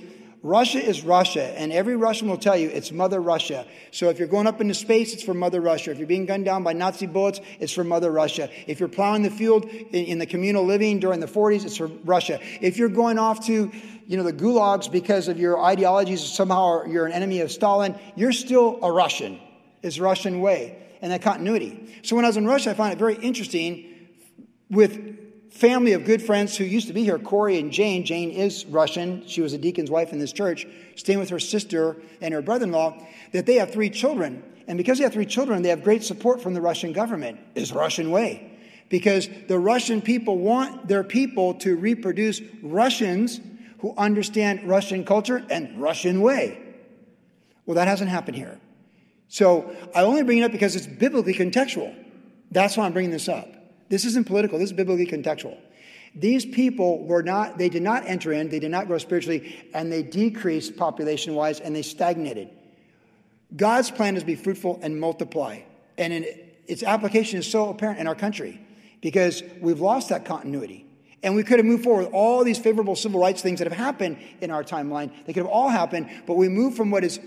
[0.46, 3.66] Russia is Russia, and every Russian will tell you it's Mother Russia.
[3.90, 5.90] So if you're going up into space, it's for Mother Russia.
[5.90, 8.48] If you're being gunned down by Nazi bullets, it's for Mother Russia.
[8.68, 11.88] If you're plowing the field in, in the communal living during the 40s, it's for
[11.88, 12.38] Russia.
[12.60, 13.72] If you're going off to
[14.06, 18.30] you know, the gulags because of your ideologies, somehow you're an enemy of Stalin, you're
[18.30, 19.40] still a Russian.
[19.82, 21.92] It's Russian way and that continuity.
[22.02, 23.92] So when I was in Russia, I found it very interesting
[24.70, 25.15] with
[25.50, 28.04] family of good friends who used to be here, Corey and Jane.
[28.04, 29.26] Jane is Russian.
[29.26, 32.64] She was a deacon's wife in this church, staying with her sister and her brother
[32.64, 32.96] in law,
[33.32, 34.42] that they have three children.
[34.68, 37.38] And because they have three children, they have great support from the Russian government.
[37.54, 38.58] Is Russian way.
[38.88, 43.40] Because the Russian people want their people to reproduce Russians
[43.78, 46.62] who understand Russian culture and Russian way.
[47.64, 48.60] Well, that hasn't happened here.
[49.28, 51.94] So I only bring it up because it's biblically contextual.
[52.50, 53.48] That's why I'm bringing this up.
[53.88, 55.56] This isn't political, this is biblically contextual.
[56.14, 59.92] These people were not, they did not enter in, they did not grow spiritually, and
[59.92, 62.48] they decreased population wise and they stagnated.
[63.54, 65.60] God's plan is to be fruitful and multiply.
[65.98, 66.24] And in,
[66.66, 68.60] its application is so apparent in our country
[69.00, 70.86] because we've lost that continuity.
[71.22, 73.76] And we could have moved forward with all these favorable civil rights things that have
[73.76, 75.12] happened in our timeline.
[75.26, 77.20] They could have all happened, but we moved from what is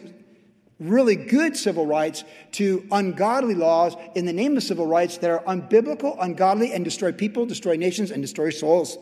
[0.79, 5.43] really good civil rights to ungodly laws in the name of civil rights that are
[5.43, 8.97] unbiblical, ungodly, and destroy people, destroy nations, and destroy souls,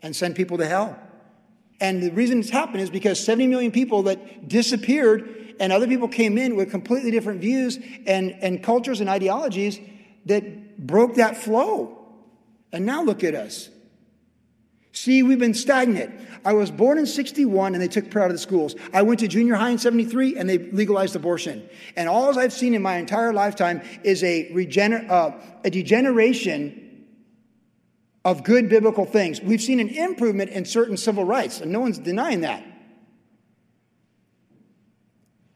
[0.00, 0.98] and send people to hell.
[1.80, 6.08] And the reason it's happened is because 70 million people that disappeared and other people
[6.08, 9.78] came in with completely different views and, and cultures and ideologies
[10.26, 11.98] that broke that flow.
[12.72, 13.70] And now look at us.
[14.92, 16.14] See, we've been stagnant.
[16.44, 18.74] I was born in 61 and they took prayer out of the schools.
[18.92, 21.68] I went to junior high in 73 and they legalized abortion.
[21.96, 25.32] And all I've seen in my entire lifetime is a, regener- uh,
[25.64, 27.06] a degeneration
[28.24, 29.40] of good biblical things.
[29.40, 32.64] We've seen an improvement in certain civil rights, and no one's denying that.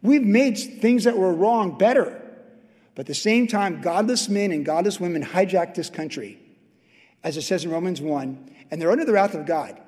[0.01, 2.19] We've made things that were wrong better.
[2.95, 6.39] But at the same time, godless men and godless women hijacked this country,
[7.23, 9.79] as it says in Romans 1, and they're under the wrath of God.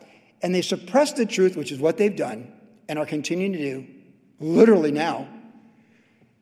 [0.42, 2.52] And they suppress the truth, which is what they've done
[2.86, 3.86] and are continuing to do,
[4.38, 5.26] literally now,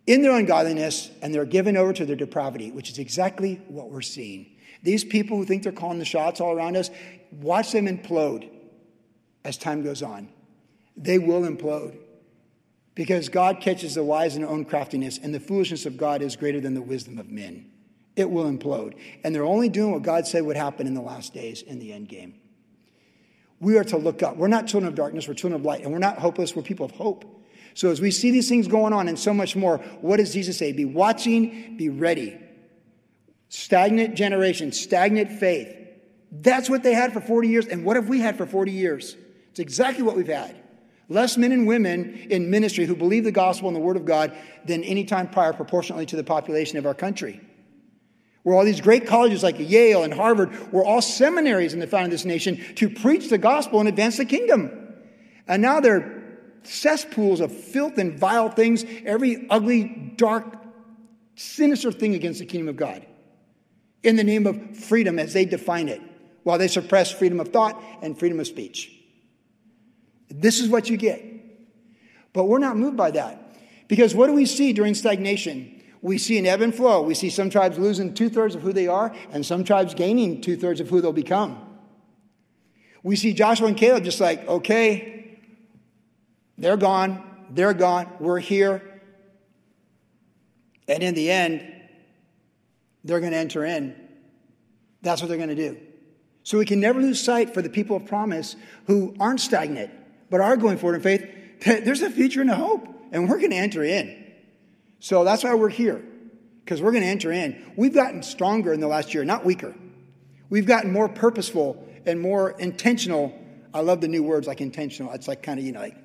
[0.09, 4.03] in their ungodliness, and they're given over to their depravity, which is exactly what we're
[4.03, 4.57] seeing.
[4.83, 6.91] These people who think they're calling the shots all around us,
[7.31, 8.51] watch them implode
[9.45, 10.29] as time goes on.
[10.97, 11.97] They will implode.
[12.97, 16.35] Because God catches the wise in their own craftiness, and the foolishness of God is
[16.35, 17.71] greater than the wisdom of men.
[18.17, 18.95] It will implode.
[19.25, 21.93] And they're only doing what God said would happen in the last days in the
[21.93, 22.35] end game.
[23.61, 24.37] We are to look up.
[24.37, 25.83] We're not children of darkness, we're children of light.
[25.83, 27.25] And we're not hopeless, we're people of hope.
[27.75, 30.59] So as we see these things going on and so much more, what does Jesus
[30.59, 30.73] say?
[30.73, 32.39] Be watching, be ready.
[33.49, 35.75] Stagnant generation, stagnant faith.
[36.31, 37.67] That's what they had for 40 years.
[37.67, 39.17] And what have we had for 40 years?
[39.51, 40.57] It's exactly what we've had.
[41.09, 44.37] Less men and women in ministry who believe the gospel and the word of God
[44.65, 47.41] than any time prior, proportionately to the population of our country.
[48.43, 52.07] Where all these great colleges like Yale and Harvard were all seminaries in the founding
[52.07, 54.71] of this nation to preach the gospel and advance the kingdom.
[55.47, 56.23] And now they're
[56.65, 60.45] cesspools of filth and vile things, every ugly, dark,
[61.35, 63.07] sinister thing against the kingdom of God
[64.03, 66.01] in the name of freedom as they define it,
[66.43, 68.93] while they suppress freedom of thought and freedom of speech.
[70.29, 71.23] This is what you get.
[72.33, 73.39] But we're not moved by that.
[73.89, 75.72] Because what do we see during stagnation?
[76.03, 77.03] We see an ebb and flow.
[77.03, 80.41] We see some tribes losing two thirds of who they are, and some tribes gaining
[80.41, 81.59] two thirds of who they'll become.
[83.05, 85.39] We see Joshua and Caleb just like, okay,
[86.59, 88.83] they're gone, they're gone, we're here.
[90.89, 91.73] And in the end,
[93.05, 93.97] they're going to enter in.
[95.03, 95.79] That's what they're going to do.
[96.43, 99.93] So we can never lose sight for the people of promise who aren't stagnant,
[100.31, 101.29] but are going forward in faith.
[101.65, 104.22] That there's a future and a hope, and we're going to enter in.
[105.03, 106.03] So that's why we're here,
[106.65, 107.73] because we're going to enter in.
[107.77, 109.75] We've gotten stronger in the last year, not weaker.
[110.49, 113.39] We've gotten more purposeful and more intentional.
[113.75, 115.13] I love the new words like intentional.
[115.13, 115.97] It's like kind of, you know, like,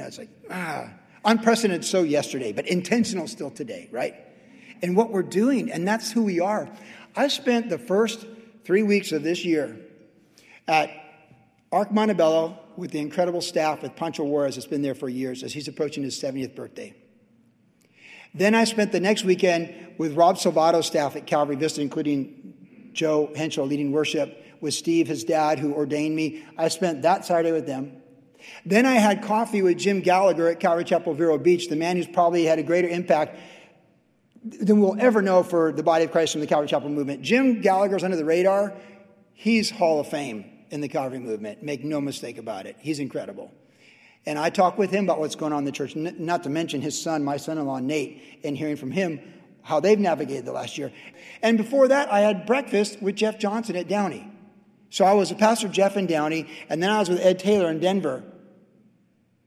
[0.00, 0.90] know, it's like, ah,
[1.24, 4.14] unprecedented so yesterday, but intentional still today, right?
[4.82, 6.68] and what we're doing, and that's who we are.
[7.16, 8.26] I spent the first
[8.64, 9.78] three weeks of this year
[10.66, 10.90] at
[11.72, 15.52] Arc Montebello with the incredible staff with Pancho Juarez that's been there for years as
[15.52, 16.94] he's approaching his 70th birthday.
[18.34, 23.30] Then I spent the next weekend with Rob Salvato's staff at Calvary Vista, including Joe
[23.34, 26.44] Henschel leading worship, with Steve, his dad, who ordained me.
[26.58, 28.00] I spent that Saturday with them.
[28.64, 32.06] Then I had coffee with Jim Gallagher at Calvary Chapel Vero Beach, the man who's
[32.06, 33.38] probably had a greater impact
[34.42, 37.22] than we'll ever know for the body of Christ from the Calvary Chapel movement.
[37.22, 38.74] Jim Gallagher's under the radar.
[39.34, 41.62] He's Hall of Fame in the Calvary movement.
[41.62, 42.76] Make no mistake about it.
[42.78, 43.52] He's incredible.
[44.26, 46.80] And I talk with him about what's going on in the church, not to mention
[46.80, 49.20] his son, my son in law, Nate, and hearing from him
[49.62, 50.92] how they've navigated the last year.
[51.42, 54.30] And before that, I had breakfast with Jeff Johnson at Downey.
[54.90, 57.70] So I was a pastor Jeff in Downey, and then I was with Ed Taylor
[57.70, 58.24] in Denver.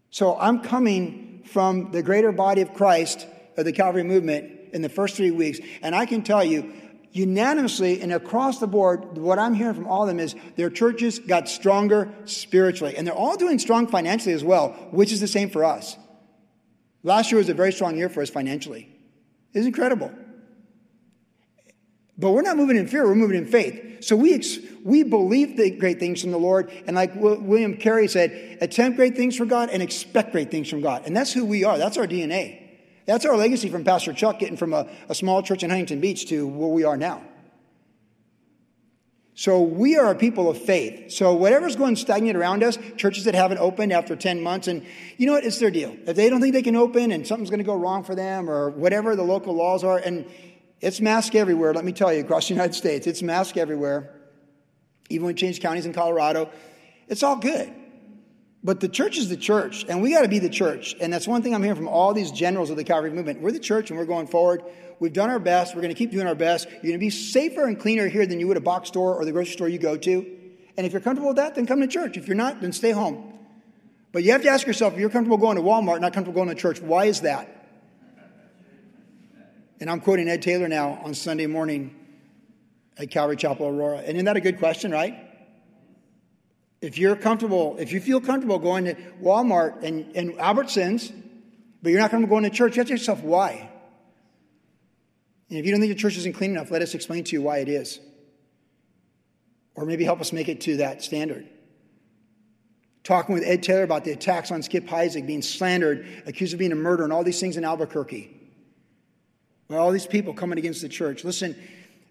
[0.09, 4.89] So I'm coming from the greater body of Christ of the Calvary movement in the
[4.89, 5.59] first three weeks.
[5.81, 6.73] And I can tell you,
[7.13, 11.19] unanimously and across the board, what I'm hearing from all of them is their churches
[11.19, 12.97] got stronger spiritually.
[12.97, 15.95] And they're all doing strong financially as well, which is the same for us.
[17.03, 18.89] Last year was a very strong year for us financially.
[19.53, 20.11] It's incredible.
[22.17, 24.03] But we're not moving in fear, we're moving in faith.
[24.03, 26.71] So we, ex- we believe the great things from the Lord.
[26.87, 30.81] And like William Carey said, attempt great things from God and expect great things from
[30.81, 31.03] God.
[31.05, 32.62] And that's who we are, that's our DNA.
[33.05, 36.27] That's our legacy from Pastor Chuck, getting from a, a small church in Huntington Beach
[36.27, 37.21] to where we are now.
[39.35, 41.11] So we are a people of faith.
[41.11, 44.85] So whatever's going stagnant around us, churches that haven't opened after 10 months, and
[45.17, 45.43] you know what?
[45.43, 45.97] It's their deal.
[46.05, 48.49] If they don't think they can open and something's going to go wrong for them
[48.49, 50.29] or whatever the local laws are, and
[50.81, 54.13] it's mask everywhere, let me tell you, across the United States, it's mask everywhere.
[55.09, 56.49] Even when we change counties in Colorado,
[57.07, 57.73] it's all good.
[58.63, 60.95] But the church is the church, and we got to be the church.
[61.01, 63.41] And that's one thing I'm hearing from all these generals of the Calvary movement.
[63.41, 64.63] We're the church, and we're going forward.
[64.99, 65.75] We've done our best.
[65.75, 66.69] We're going to keep doing our best.
[66.69, 69.25] You're going to be safer and cleaner here than you would a box store or
[69.25, 70.37] the grocery store you go to.
[70.77, 72.15] And if you're comfortable with that, then come to church.
[72.15, 73.33] If you're not, then stay home.
[74.13, 76.55] But you have to ask yourself if you're comfortable going to Walmart, not comfortable going
[76.55, 77.49] to church, why is that?
[79.81, 81.93] And I'm quoting Ed Taylor now on Sunday morning
[82.97, 83.97] at Calvary Chapel Aurora.
[83.97, 85.32] And isn't that a good question, right?
[86.83, 91.13] If you're comfortable, if you feel comfortable going to Walmart and, and Albertsons,
[91.81, 93.69] but you're not going to go into church, you ask yourself why.
[95.49, 97.41] And if you don't think your church isn't clean enough, let us explain to you
[97.41, 98.01] why it is.
[99.75, 101.47] Or maybe help us make it to that standard.
[103.05, 106.73] Talking with Ed Taylor about the attacks on Skip Heitzig being slandered, accused of being
[106.73, 108.29] a murderer, and all these things in Albuquerque.
[109.69, 111.23] Well, all these people coming against the church.
[111.23, 111.55] Listen,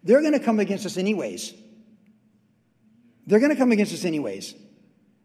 [0.02, 1.52] they're going to come against us anyways.
[3.26, 4.54] They're going to come against us anyways.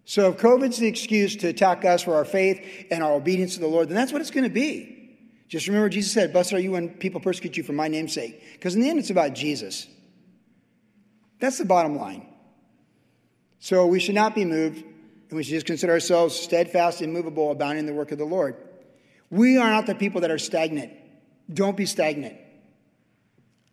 [0.05, 3.59] So if COVID's the excuse to attack us for our faith and our obedience to
[3.59, 4.97] the Lord, then that's what it's going to be.
[5.47, 8.41] Just remember, Jesus said, Blessed are you when people persecute you for my name's sake.
[8.53, 9.87] Because in the end, it's about Jesus.
[11.39, 12.27] That's the bottom line.
[13.59, 14.83] So we should not be moved,
[15.29, 18.25] and we should just consider ourselves steadfast, and immovable, abounding in the work of the
[18.25, 18.55] Lord.
[19.29, 20.93] We are not the people that are stagnant.
[21.53, 22.37] Don't be stagnant.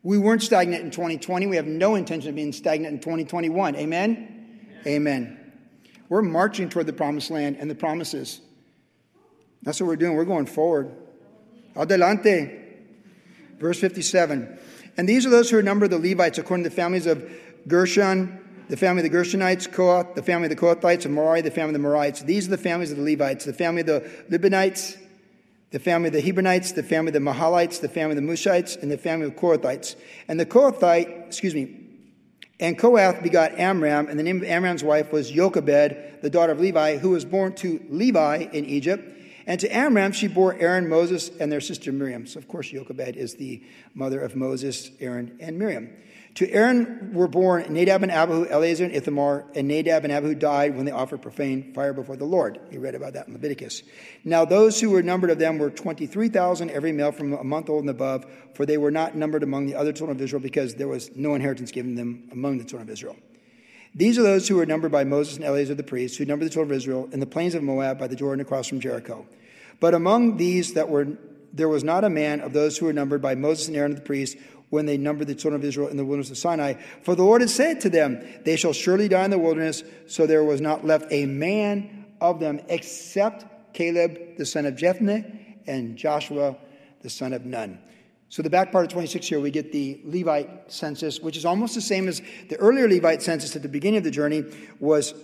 [0.05, 1.47] We weren't stagnant in 2020.
[1.47, 3.75] We have no intention of being stagnant in 2021.
[3.75, 4.59] Amen?
[4.83, 4.87] Amen.
[4.87, 5.53] Amen.
[6.11, 8.43] We're marching toward the promised land and the promises.
[9.63, 10.15] That's what we're doing.
[10.15, 10.95] We're going forward.
[11.75, 12.61] Adelante.
[13.59, 14.59] Verse 57.
[14.99, 17.27] And these are those who are numbered the Levites according to the families of
[17.67, 21.51] Gershon, the family of the Gershonites, Kohath, the family of the Kohathites, and Merari, the
[21.51, 22.27] family of the Merarites.
[22.27, 24.99] These are the families of the Levites, the family of the Libanites,
[25.71, 28.81] the family of the Hebronites, the family of the Mahalites, the family of the Mushites,
[28.81, 29.97] and the family of Korathites.
[30.29, 31.85] And the Kohathite, excuse me,
[32.61, 36.61] and Kohath begot Amram, and the name of Amram's wife was Jochebed, the daughter of
[36.61, 39.11] Levi, who was born to Levi in Egypt.
[39.47, 42.27] And to Amram she bore Aaron, Moses, and their sister Miriam.
[42.27, 45.91] So, of course, Jochebed is the mother of Moses, Aaron, and Miriam.
[46.37, 50.75] To Aaron were born Nadab and Abihu, Eleazar and Ithamar, and Nadab and Abihu died
[50.75, 52.59] when they offered profane fire before the Lord.
[52.73, 53.85] You read about that in Leviticus.
[54.25, 57.83] Now those who were numbered of them were 23,000, every male from a month old
[57.83, 60.89] and above, for they were not numbered among the other children of Israel because there
[60.89, 63.17] was no inheritance given them among the children of Israel.
[63.95, 66.53] These are those who were numbered by Moses and Eleazar the priests, who numbered the
[66.53, 69.25] children of Israel in the plains of Moab by the Jordan across from Jericho.
[69.79, 71.17] But among these that were
[71.55, 74.01] there was not a man of those who were numbered by Moses and Aaron the
[74.01, 74.37] priests
[74.75, 76.75] when they numbered the children of Israel in the wilderness of Sinai.
[77.03, 80.27] For the Lord had said to them, They shall surely die in the wilderness, so
[80.27, 85.97] there was not left a man of them except Caleb the son of Jephunneh and
[85.97, 86.57] Joshua
[87.03, 87.79] the son of Nun.
[88.31, 91.77] So the back part of 26 here, we get the Levite census, which is almost
[91.77, 94.45] the same as the earlier Levite census at the beginning of the journey
[94.81, 95.15] was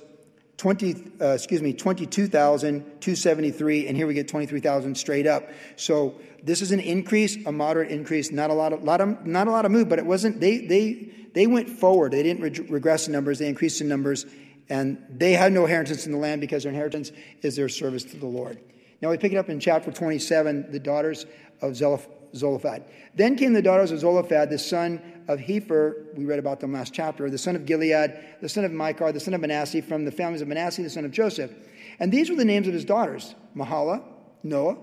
[0.60, 5.48] 20, uh, excuse me, 22,273, and here we get 23,000 straight up.
[5.76, 9.48] So this is an increase, a moderate increase, not a lot of, lot of not
[9.48, 12.12] a lot of move, but it wasn't, they, they, they went forward.
[12.12, 14.26] They didn't re- regress in numbers, they increased in numbers,
[14.68, 18.18] and they had no inheritance in the land because their inheritance is their service to
[18.18, 18.60] the Lord.
[19.00, 21.24] Now we pick it up in chapter 27, the daughters
[21.62, 21.74] of
[22.34, 22.84] Zelophehad.
[23.14, 26.92] Then came the daughters of Zelophehad, the son of Hepher, we read about them last
[26.92, 30.12] chapter, the son of Gilead, the son of Machir, the son of Manasseh, from the
[30.12, 31.52] families of Manasseh, the son of Joseph.
[31.98, 34.02] And these were the names of his daughters Mahala,
[34.42, 34.78] Noah,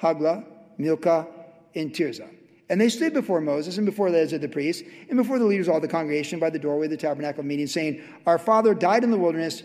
[0.00, 0.44] Hoglah,
[0.78, 1.26] Milcah,
[1.74, 2.28] and Tirzah.
[2.70, 5.74] And they stood before Moses and before Eleazar the priest and before the leaders of
[5.74, 9.02] all the congregation by the doorway of the tabernacle of meeting, saying, Our father died
[9.02, 9.64] in the wilderness,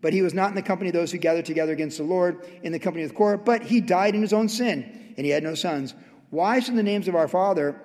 [0.00, 2.46] but he was not in the company of those who gathered together against the Lord
[2.62, 5.30] in the company of the Korah, but he died in his own sin, and he
[5.30, 5.94] had no sons.
[6.30, 7.80] Why should the names of our father,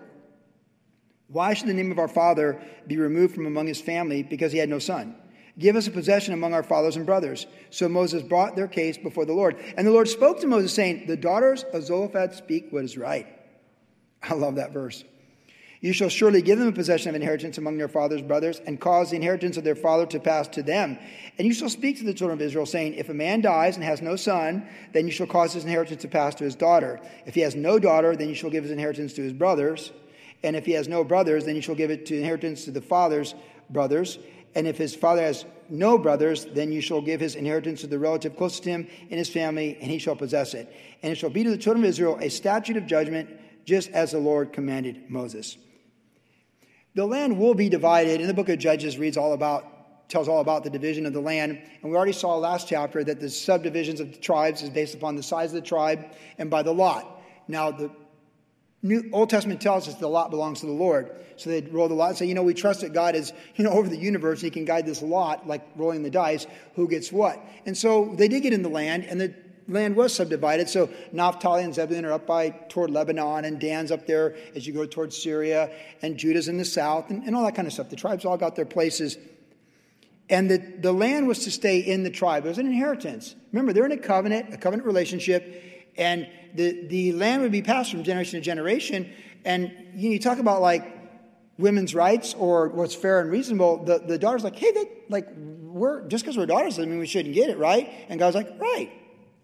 [1.28, 4.58] why should the name of our father be removed from among his family because he
[4.58, 5.16] had no son?
[5.60, 7.46] Give us a possession among our fathers and brothers.
[7.70, 9.58] So Moses brought their case before the Lord.
[9.78, 13.28] And the Lord spoke to Moses, saying, The daughters of Zelophehad speak what is right.
[14.24, 15.04] I love that verse.
[15.82, 19.10] You shall surely give them a possession of inheritance among their father's brothers, and cause
[19.10, 21.00] the inheritance of their father to pass to them.
[21.40, 23.84] And you shall speak to the children of Israel, saying, If a man dies and
[23.84, 27.02] has no son, then you shall cause his inheritance to pass to his daughter.
[27.26, 29.92] If he has no daughter, then you shall give his inheritance to his brothers.
[30.44, 32.82] And if he has no brothers, then you shall give it to inheritance to the
[32.82, 33.34] father's
[33.72, 34.20] brothers.
[34.54, 37.98] And if his father has no brothers, then you shall give his inheritance to the
[37.98, 40.72] relative closest to him in his family, and he shall possess it.
[41.02, 43.30] And it shall be to the children of Israel a statute of judgment,
[43.66, 45.58] just as the Lord commanded Moses.
[46.96, 48.20] The land will be divided.
[48.20, 51.22] And the book of Judges reads all about, tells all about the division of the
[51.22, 51.62] land.
[51.82, 55.16] And we already saw last chapter that the subdivisions of the tribes is based upon
[55.16, 56.06] the size of the tribe
[56.38, 57.22] and by the lot.
[57.48, 57.92] Now, the
[58.84, 61.12] New Old Testament tells us the lot belongs to the Lord.
[61.38, 63.64] So they roll the lot and say, you know, we trust that God is, you
[63.64, 64.42] know, over the universe.
[64.42, 67.40] He can guide this lot, like rolling the dice, who gets what.
[67.66, 69.34] And so they did get in the land, and the
[69.72, 70.70] land was subdivided.
[70.70, 74.74] So Naphtali and Zebulun are up by toward Lebanon, and Dan's up there as you
[74.74, 77.90] go towards Syria, and Judah's in the south, and, and all that kind of stuff.
[77.90, 79.18] The tribes all got their places.
[80.30, 82.46] And the, the land was to stay in the tribe.
[82.46, 83.36] It was an inheritance.
[83.52, 87.92] Remember, they're in a covenant, a covenant relationship and the, the land would be passed
[87.92, 89.12] from generation to generation.
[89.46, 90.86] And you, know, you talk about like
[91.58, 96.08] women's rights or what's fair and reasonable, the, the daughter's like, hey, they, like, we're,
[96.08, 97.92] just because we're daughters doesn't mean we shouldn't get it, right?
[98.10, 98.92] And God's like, right,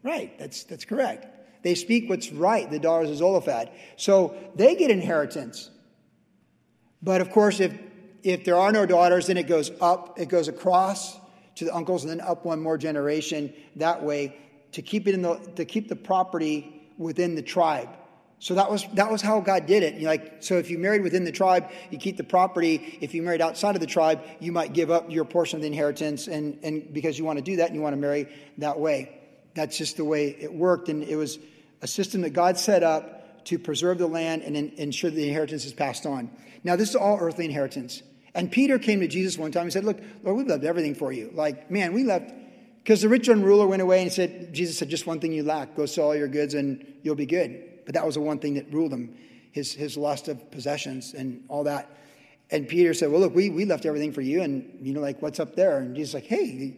[0.08, 1.28] right, that's, that's correct.
[1.64, 3.72] They speak what's right, the daughters of Zelophehad.
[3.98, 5.70] So they get inheritance.
[7.02, 7.74] But of course, if,
[8.24, 11.18] if there are no daughters, then it goes up, it goes across
[11.56, 14.38] to the uncles and then up one more generation that way
[14.72, 17.90] to keep it in the, to keep the property within the tribe.
[18.40, 19.96] So that was that was how God did it.
[19.96, 23.00] You like so if you married within the tribe, you keep the property.
[23.02, 25.68] If you married outside of the tribe, you might give up your portion of the
[25.68, 28.30] inheritance and, and because you want to do that and you want to marry
[28.60, 29.17] that way.
[29.58, 30.88] That's just the way it worked.
[30.88, 31.40] And it was
[31.82, 35.74] a system that God set up to preserve the land and ensure the inheritance is
[35.74, 36.30] passed on.
[36.64, 38.04] Now, this is all earthly inheritance.
[38.36, 41.12] And Peter came to Jesus one time and said, Look, Lord, we've left everything for
[41.12, 41.32] you.
[41.34, 42.32] Like, man, we left
[42.84, 45.44] because the rich young ruler went away and said, Jesus said, just one thing you
[45.44, 45.76] lack.
[45.76, 47.82] Go sell all your goods and you'll be good.
[47.86, 49.18] But that was the one thing that ruled him
[49.52, 51.90] his, his lust of possessions and all that.
[52.52, 54.44] And Peter said, Well, look, we, we left everything for you.
[54.44, 55.80] And, you know, like, what's up there?
[55.80, 56.78] And Jesus like, Hey,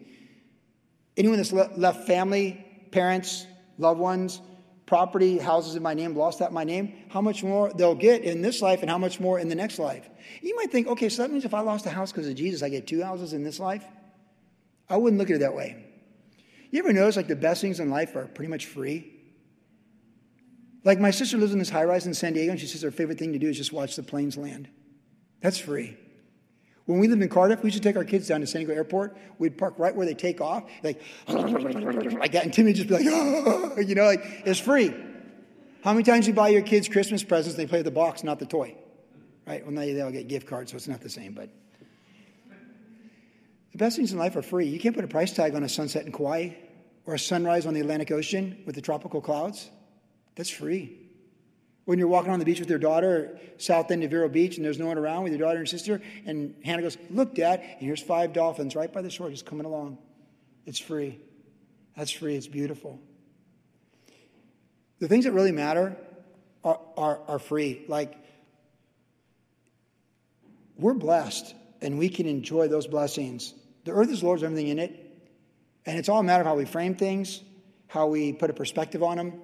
[1.18, 3.46] anyone that's left family, parents,
[3.78, 4.42] loved ones,
[4.86, 8.24] property, houses in my name, lost that in my name, how much more they'll get
[8.24, 10.10] in this life and how much more in the next life.
[10.42, 12.64] You might think, okay, so that means if I lost a house because of Jesus,
[12.64, 13.84] I get two houses in this life?
[14.90, 15.86] I wouldn't look at it that way.
[16.72, 19.16] You ever notice like the best things in life are pretty much free?
[20.84, 22.92] Like my sister lives in this high rise in San Diego, and she says her
[22.92, 24.70] favorite thing to do is just watch the planes land.
[25.42, 25.98] That's free.
[26.90, 28.74] When we lived in Cardiff, we used to take our kids down to San Diego
[28.74, 29.16] Airport.
[29.38, 32.96] We'd park right where they take off, like like that, and Timmy would just be
[32.96, 34.92] like, oh, you know, like it's free.
[35.84, 38.40] How many times you buy your kids Christmas presents they play with the box, not
[38.40, 38.76] the toy?
[39.46, 39.64] Right?
[39.64, 41.52] Well, now they'll get gift cards, so it's not the same, but
[43.72, 44.66] the best things in life are free.
[44.66, 46.54] You can't put a price tag on a sunset in Kauai
[47.06, 49.70] or a sunrise on the Atlantic Ocean with the tropical clouds.
[50.34, 50.98] That's free.
[51.90, 54.64] When you're walking on the beach with your daughter, south end of Vero Beach, and
[54.64, 57.82] there's no one around with your daughter and sister, and Hannah goes, Look, Dad, and
[57.82, 59.98] here's five dolphins right by the shore just coming along.
[60.68, 61.18] It's free.
[61.98, 62.36] That's free.
[62.36, 63.02] It's beautiful.
[65.00, 65.98] The things that really matter
[66.64, 67.86] are, are, are free.
[67.88, 68.14] Like,
[70.78, 73.52] we're blessed, and we can enjoy those blessings.
[73.86, 75.24] The earth is Lord's, everything in it.
[75.88, 77.42] And it's all a matter of how we frame things,
[77.88, 79.42] how we put a perspective on them.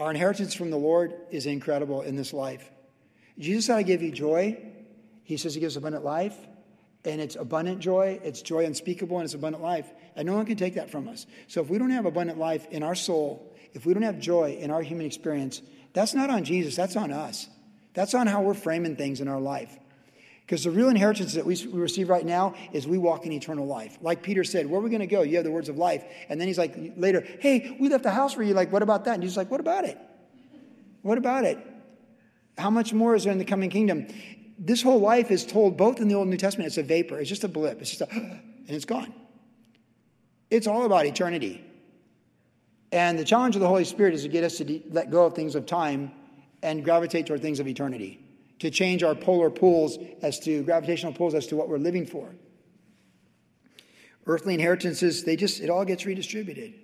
[0.00, 2.66] Our inheritance from the Lord is incredible in this life.
[3.38, 4.56] Jesus said, I give you joy.
[5.24, 6.34] He says he gives abundant life,
[7.04, 9.86] and it's abundant joy, it's joy unspeakable, and it's abundant life.
[10.16, 11.26] And no one can take that from us.
[11.48, 14.56] So if we don't have abundant life in our soul, if we don't have joy
[14.58, 15.60] in our human experience,
[15.92, 17.46] that's not on Jesus, that's on us.
[17.92, 19.78] That's on how we're framing things in our life.
[20.50, 23.98] Because the real inheritance that we, receive right now is we walk in eternal life.
[24.00, 25.22] Like Peter said, where are we going to go?
[25.22, 26.02] You have the words of life.
[26.28, 28.52] And then he's like, later, hey, we left a house for you.
[28.52, 29.14] Like, what about that?
[29.14, 29.96] And he's like, what about it?
[31.02, 31.56] What about it?
[32.58, 34.08] How much more is there in the coming kingdom?
[34.58, 37.20] This whole life is told both in the Old and New Testament, it's a vapor.
[37.20, 37.80] It's just a blip.
[37.80, 39.14] It's just a, and it's gone.
[40.50, 41.64] It's all about eternity.
[42.90, 45.26] And the challenge of the Holy Spirit is to get us to de- let go
[45.26, 46.10] of things of time
[46.60, 48.19] and gravitate toward things of eternity
[48.60, 52.34] to change our polar pools as to gravitational pulls as to what we're living for.
[54.26, 56.74] Earthly inheritances, they just, it all gets redistributed.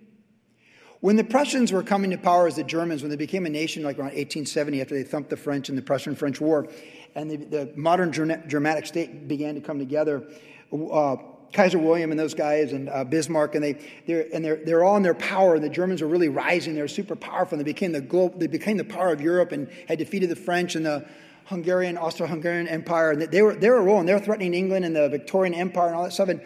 [1.00, 3.82] When the Prussians were coming to power as the Germans, when they became a nation
[3.82, 6.66] like around 1870 after they thumped the French in the Prussian French War,
[7.14, 10.26] and the, the modern Germanic state began to come together,
[10.72, 11.16] uh,
[11.52, 13.74] Kaiser William and those guys and uh, Bismarck, and they
[14.06, 15.54] they're and they're they're all in their power.
[15.54, 17.56] And the Germans were really rising; they're super powerful.
[17.56, 20.36] And they became the globe, they became the power of Europe and had defeated the
[20.36, 21.06] French and the
[21.46, 23.12] Hungarian, Austro-Hungarian Empire.
[23.12, 24.06] And they were, they were rolling.
[24.06, 26.28] They were threatening England and the Victorian Empire and all that stuff.
[26.28, 26.40] And,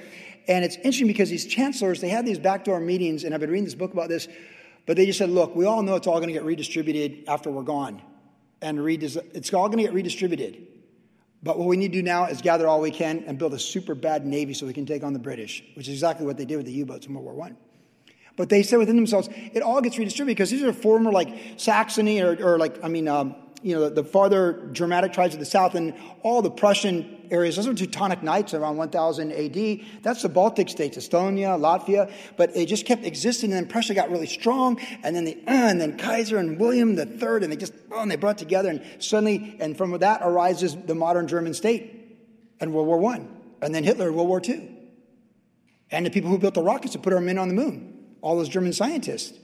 [0.47, 3.65] and it's interesting because these chancellors, they had these backdoor meetings, and I've been reading
[3.65, 4.29] this book about this,
[4.87, 7.51] but they just said, look, we all know it's all going to get redistributed after
[7.51, 8.03] we're gone.
[8.63, 10.67] And it's all going to get redistributed.
[11.43, 13.59] But what we need to do now is gather all we can and build a
[13.59, 16.45] super bad navy so we can take on the British, which is exactly what they
[16.45, 17.53] did with the U-boats in World War I.
[18.37, 22.21] But they said within themselves, it all gets redistributed because these are former like Saxony
[22.21, 25.75] or, or like, I mean, um, you know, the, farther Germanic tribes of the south
[25.75, 27.57] and all the Prussian areas.
[27.57, 29.81] Those are Teutonic Knights around 1000 AD.
[30.03, 32.13] That's the Baltic states, Estonia, Latvia.
[32.37, 35.41] But it just kept existing, and then Prussia got really strong, and then the, uh,
[35.47, 38.71] and then Kaiser and William the Third, and they just, oh, and they brought together,
[38.71, 42.19] and suddenly, and from that arises the modern German state
[42.61, 43.29] and World War One,
[43.61, 44.69] and then Hitler, World War Two,
[45.91, 48.37] and the people who built the rockets to put our men on the moon, all
[48.37, 49.39] those German scientists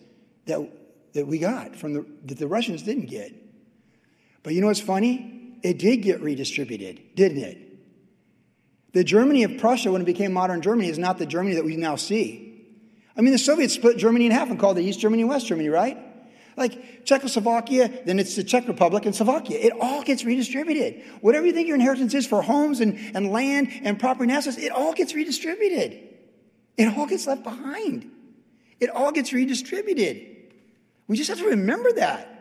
[0.46, 0.68] that
[1.12, 3.45] that we got from the that the Russians didn't get.
[4.46, 5.58] But you know what's funny?
[5.64, 7.58] It did get redistributed, didn't it?
[8.92, 11.74] The Germany of Prussia, when it became modern Germany, is not the Germany that we
[11.74, 12.64] now see.
[13.16, 15.48] I mean, the Soviets split Germany in half and called it East Germany and West
[15.48, 15.98] Germany, right?
[16.56, 19.58] Like Czechoslovakia, then it's the Czech Republic and Slovakia.
[19.58, 21.02] It all gets redistributed.
[21.22, 24.58] Whatever you think your inheritance is for homes and, and land and property and assets,
[24.58, 25.98] it all gets redistributed.
[26.76, 28.08] It all gets left behind.
[28.78, 30.24] It all gets redistributed.
[31.08, 32.34] We just have to remember that.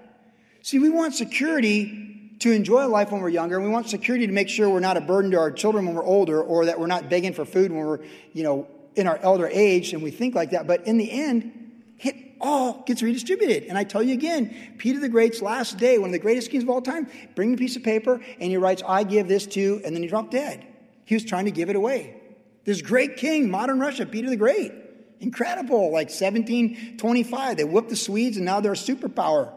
[0.66, 3.57] See, we want security to enjoy life when we're younger.
[3.57, 5.93] and We want security to make sure we're not a burden to our children when
[5.93, 7.99] we're older or that we're not begging for food when we're,
[8.34, 10.66] you know, in our elder age and we think like that.
[10.66, 13.66] But in the end, it all gets redistributed.
[13.66, 16.63] And I tell you again, Peter the Great's last day, one of the greatest kings
[16.63, 19.82] of all time, bring a piece of paper and he writes, I give this to,
[19.86, 20.66] and then he dropped dead.
[21.05, 22.20] He was trying to give it away.
[22.63, 24.72] This great king, modern Russia, Peter the Great.
[25.20, 25.91] Incredible.
[25.91, 29.53] Like 1725, they whooped the Swedes and now they're a superpower.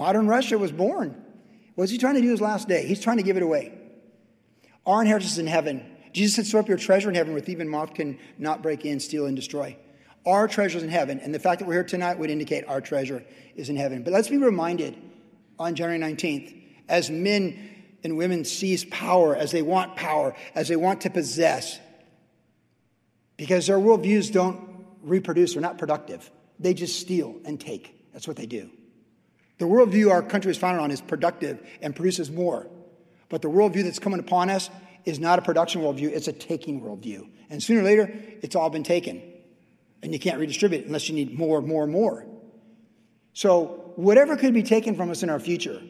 [0.00, 1.14] Modern Russia was born.
[1.74, 2.86] What's he trying to do his last day?
[2.86, 3.70] He's trying to give it away.
[4.86, 5.84] Our inheritance is in heaven.
[6.14, 8.98] Jesus said, store up your treasure in heaven where and moth can not break in,
[8.98, 9.76] steal, and destroy.
[10.24, 11.20] Our treasure is in heaven.
[11.20, 13.22] And the fact that we're here tonight would indicate our treasure
[13.54, 14.02] is in heaven.
[14.02, 14.96] But let's be reminded
[15.58, 17.58] on January 19th, as men
[18.02, 21.78] and women seize power, as they want power, as they want to possess,
[23.36, 26.30] because their worldviews don't reproduce, they're not productive.
[26.58, 28.10] They just steal and take.
[28.14, 28.70] That's what they do.
[29.60, 32.66] The worldview our country is founded on is productive and produces more.
[33.28, 34.70] But the worldview that's coming upon us
[35.04, 37.28] is not a production worldview, it's a taking worldview.
[37.50, 39.22] And sooner or later, it's all been taken.
[40.02, 42.26] And you can't redistribute it unless you need more, more, more.
[43.34, 45.82] So, whatever could be taken from us in our future,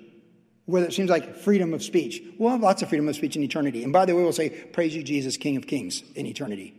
[0.67, 3.43] whether it seems like freedom of speech, we'll have lots of freedom of speech in
[3.45, 3.85] eternity.
[3.85, 6.75] And by the way, we'll say, Praise you, Jesus, King of Kings, in eternity.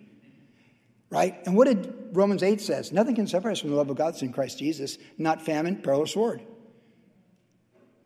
[1.10, 1.38] Right?
[1.46, 2.92] And what did Romans 8 says?
[2.92, 5.78] Nothing can separate us from the love of God that's in Christ Jesus, not famine,
[5.78, 6.42] peril, or sword.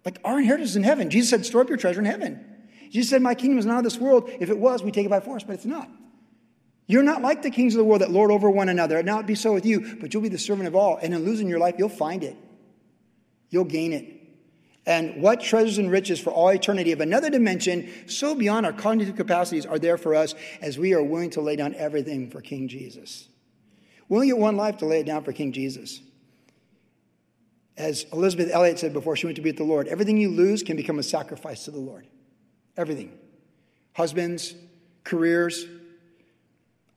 [0.06, 1.10] Like our inheritance is in heaven.
[1.10, 2.46] Jesus said, store up your treasure in heaven.
[2.92, 4.30] Jesus said, My kingdom is not of this world.
[4.40, 5.90] If it was, we'd take it by force, but it's not.
[6.88, 8.98] You're not like the kings of the world that lord over one another.
[8.98, 10.98] And now it be so with you, but you'll be the servant of all.
[11.02, 12.38] And in losing your life, you'll find it.
[13.50, 14.12] You'll gain it.
[14.86, 19.16] And what treasures and riches for all eternity of another dimension, so beyond our cognitive
[19.16, 22.68] capacities, are there for us as we are willing to lay down everything for King
[22.68, 23.28] Jesus.
[24.12, 26.02] Only get one life to lay it down for King Jesus.
[27.78, 30.64] As Elisabeth Elliot said before she went to be with the Lord, everything you lose
[30.64, 32.08] can become a sacrifice to the Lord.
[32.78, 33.18] Everything.
[33.94, 34.56] Husbands,
[35.04, 35.66] careers,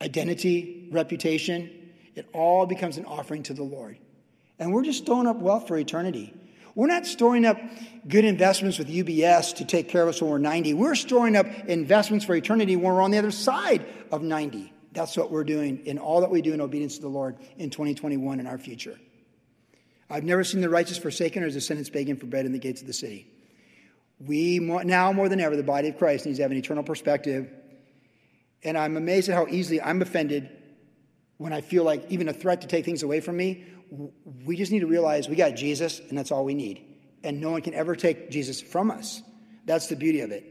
[0.01, 3.97] identity, reputation, it all becomes an offering to the Lord.
[4.57, 6.33] And we're just storing up wealth for eternity.
[6.75, 7.59] We're not storing up
[8.07, 10.73] good investments with UBS to take care of us when we're 90.
[10.75, 14.71] We're storing up investments for eternity when we're on the other side of 90.
[14.91, 17.69] That's what we're doing in all that we do in obedience to the Lord in
[17.69, 18.97] 2021 in our future.
[20.09, 22.81] I've never seen the righteous forsaken or his descendants begging for bread in the gates
[22.81, 23.27] of the city.
[24.19, 27.49] We, now more than ever, the body of Christ needs to have an eternal perspective.
[28.63, 30.49] And I'm amazed at how easily I'm offended
[31.37, 33.65] when I feel like even a threat to take things away from me
[34.45, 36.85] we just need to realize we got Jesus, and that's all we need.
[37.23, 39.21] And no one can ever take Jesus from us.
[39.65, 40.45] That's the beauty of it.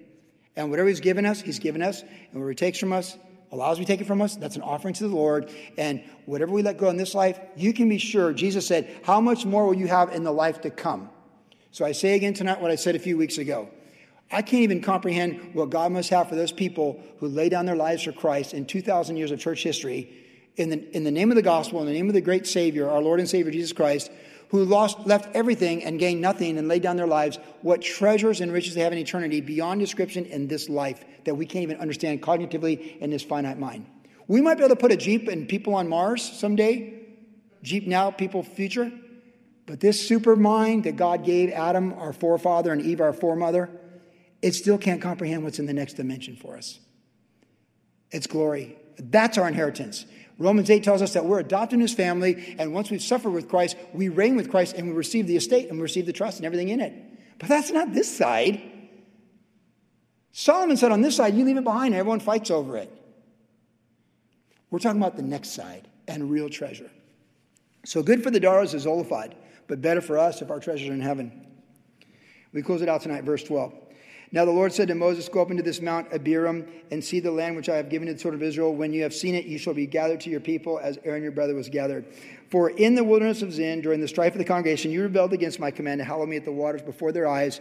[0.57, 2.03] And whatever He's given us, He's given us.
[2.03, 3.17] And whatever He takes from us,
[3.53, 5.51] allows we take it from us, that's an offering to the Lord.
[5.77, 9.21] And whatever we let go in this life, you can be sure, Jesus said, How
[9.21, 11.11] much more will you have in the life to come?
[11.71, 13.69] So I say again tonight what I said a few weeks ago.
[14.31, 17.77] I can't even comprehend what God must have for those people who lay down their
[17.77, 20.11] lives for Christ in 2,000 years of church history
[20.57, 22.91] in the, in the name of the gospel, in the name of the great Savior,
[22.91, 24.11] our Lord and Savior Jesus Christ,
[24.51, 28.53] who lost, left everything and gained nothing and laid down their lives, what treasures and
[28.53, 32.23] riches they have in eternity beyond description in this life that we can't even understand
[32.23, 33.87] cognitively in this finite mind.
[34.27, 36.95] We might be able to put a Jeep and people on Mars someday,
[37.63, 38.91] Jeep now, people future,
[39.67, 43.69] but this super mind that God gave Adam, our forefather, and Eve, our foremother,
[44.41, 46.79] it still can't comprehend what's in the next dimension for us.
[48.11, 48.77] It's glory.
[48.99, 50.07] That's our inheritance.
[50.39, 53.49] Romans 8 tells us that we're adopted in his family, and once we've suffered with
[53.49, 56.39] Christ, we reign with Christ and we receive the estate and we receive the trust
[56.39, 56.93] and everything in it.
[57.39, 58.63] But that's not this side.
[60.33, 62.93] Solomon said, on this side, you leave it behind, and everyone fights over it.
[64.71, 66.91] We're talking about the next side and real treasure.
[67.85, 69.35] So good for the daughters is Zelophehad,
[69.67, 71.47] but better for us if our treasures are in heaven.
[72.53, 73.73] We close it out tonight, verse 12.
[74.31, 77.31] Now the Lord said to Moses, Go up into this Mount Abarim and see the
[77.31, 78.75] land which I have given to the children of Israel.
[78.75, 81.33] When you have seen it, you shall be gathered to your people as Aaron your
[81.33, 82.05] brother was gathered.
[82.51, 85.61] For in the wilderness of Zin, during the strife of the congregation, you rebelled against
[85.61, 87.61] my command to hallow me at the waters before their eyes.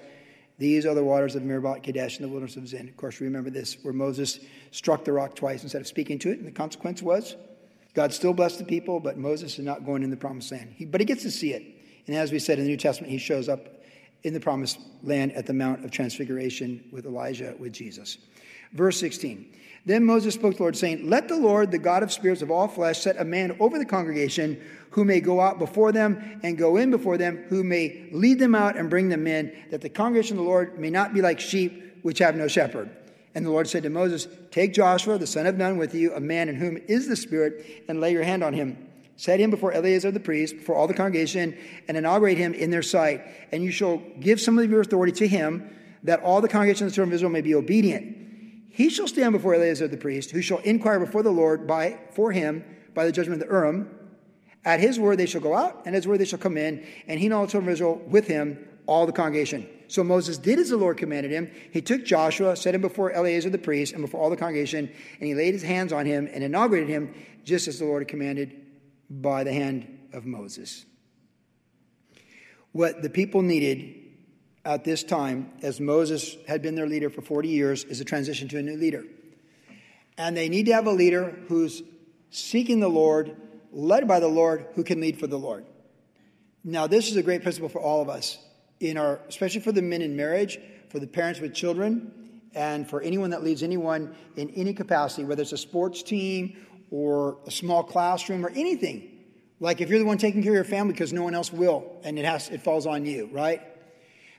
[0.60, 2.90] These are the waters of Meribah Kadesh in the wilderness of Zin.
[2.90, 4.40] Of course, remember this, where Moses
[4.72, 6.40] struck the rock twice instead of speaking to it.
[6.40, 7.36] And the consequence was
[7.94, 10.74] God still blessed the people, but Moses is not going in the promised land.
[10.76, 11.64] He, but he gets to see it.
[12.08, 13.77] And as we said in the New Testament, he shows up
[14.24, 18.18] in the promised land at the Mount of Transfiguration with Elijah, with Jesus.
[18.74, 19.54] Verse 16.
[19.86, 22.52] Then Moses spoke to the Lord, saying, Let the Lord, the God of spirits of
[22.52, 24.62] all flesh, set a man over the congregation
[24.92, 28.54] who may go out before them and go in before them, who may lead them
[28.54, 31.40] out and bring them in, that the congregation of the Lord may not be like
[31.40, 32.90] sheep which have no shepherd.
[33.34, 36.20] And the Lord said to Moses, Take Joshua, the son of Nun, with you, a
[36.20, 38.87] man in whom is the Spirit, and lay your hand on him.
[39.18, 41.58] Set him before Eleazar the priest, before all the congregation,
[41.88, 43.24] and inaugurate him in their sight.
[43.52, 45.70] And you shall give some of your authority to him,
[46.04, 48.16] that all the congregation of the children of Israel may be obedient.
[48.70, 52.32] He shall stand before Eleazar the priest, who shall inquire before the Lord by for
[52.32, 52.64] him
[52.94, 53.90] by the judgment of the Urim.
[54.64, 56.86] At his word they shall go out, and at his word they shall come in,
[57.08, 59.68] and he and all the children of Israel with him, all the congregation.
[59.88, 61.50] So Moses did as the Lord commanded him.
[61.72, 65.28] He took Joshua, set him before Eleazar the priest, and before all the congregation, and
[65.28, 68.67] he laid his hands on him and inaugurated him, just as the Lord had commanded
[69.10, 70.86] by the hand of Moses.
[72.72, 73.96] What the people needed
[74.66, 78.48] at this time, as Moses had been their leader for 40 years, is a transition
[78.50, 79.06] to a new leader.
[80.18, 81.84] And they need to have a leader who's
[82.32, 83.36] seeking the Lord,
[83.72, 85.66] led by the Lord, who can lead for the Lord.
[86.64, 88.38] Now, this is a great principle for all of us,
[88.80, 92.12] in our, especially for the men in marriage, for the parents with children,
[92.54, 96.58] and for anyone that leads anyone in any capacity, whether it's a sports team
[96.92, 99.12] or a small classroom or anything.
[99.60, 102.00] Like if you're the one taking care of your family because no one else will,
[102.04, 103.62] and it has it falls on you, right?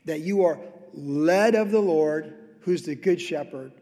[0.09, 0.59] that you are
[0.95, 3.73] led of the Lord, who's the good shepherd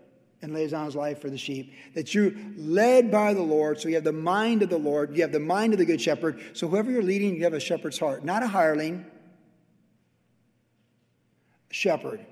[0.42, 1.72] and lays down his life for the sheep.
[1.94, 5.22] That you're led by the Lord, so you have the mind of the Lord, you
[5.22, 6.40] have the mind of the good shepherd.
[6.52, 9.06] So whoever you're leading, you have a shepherd's heart, not a hireling,
[11.70, 12.24] shepherd.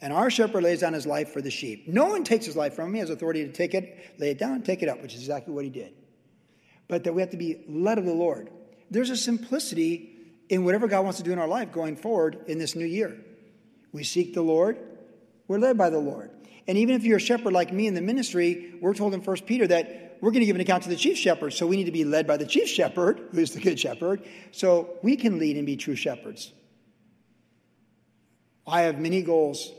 [0.00, 1.88] And our shepherd lays down his life for the sheep.
[1.88, 2.94] No one takes his life from him.
[2.94, 5.54] He has authority to take it, lay it down, take it up, which is exactly
[5.54, 5.94] what he did.
[6.88, 8.50] But that we have to be led of the Lord.
[8.90, 10.10] There's a simplicity
[10.48, 13.16] in whatever God wants to do in our life going forward in this new year.
[13.92, 14.78] We seek the Lord,
[15.48, 16.30] we're led by the Lord.
[16.66, 19.36] And even if you're a shepherd like me in the ministry, we're told in 1
[19.46, 21.52] Peter that we're going to give an account to the chief shepherd.
[21.52, 24.22] So we need to be led by the chief shepherd, who's the good shepherd,
[24.52, 26.52] so we can lead and be true shepherds.
[28.66, 29.72] I have many goals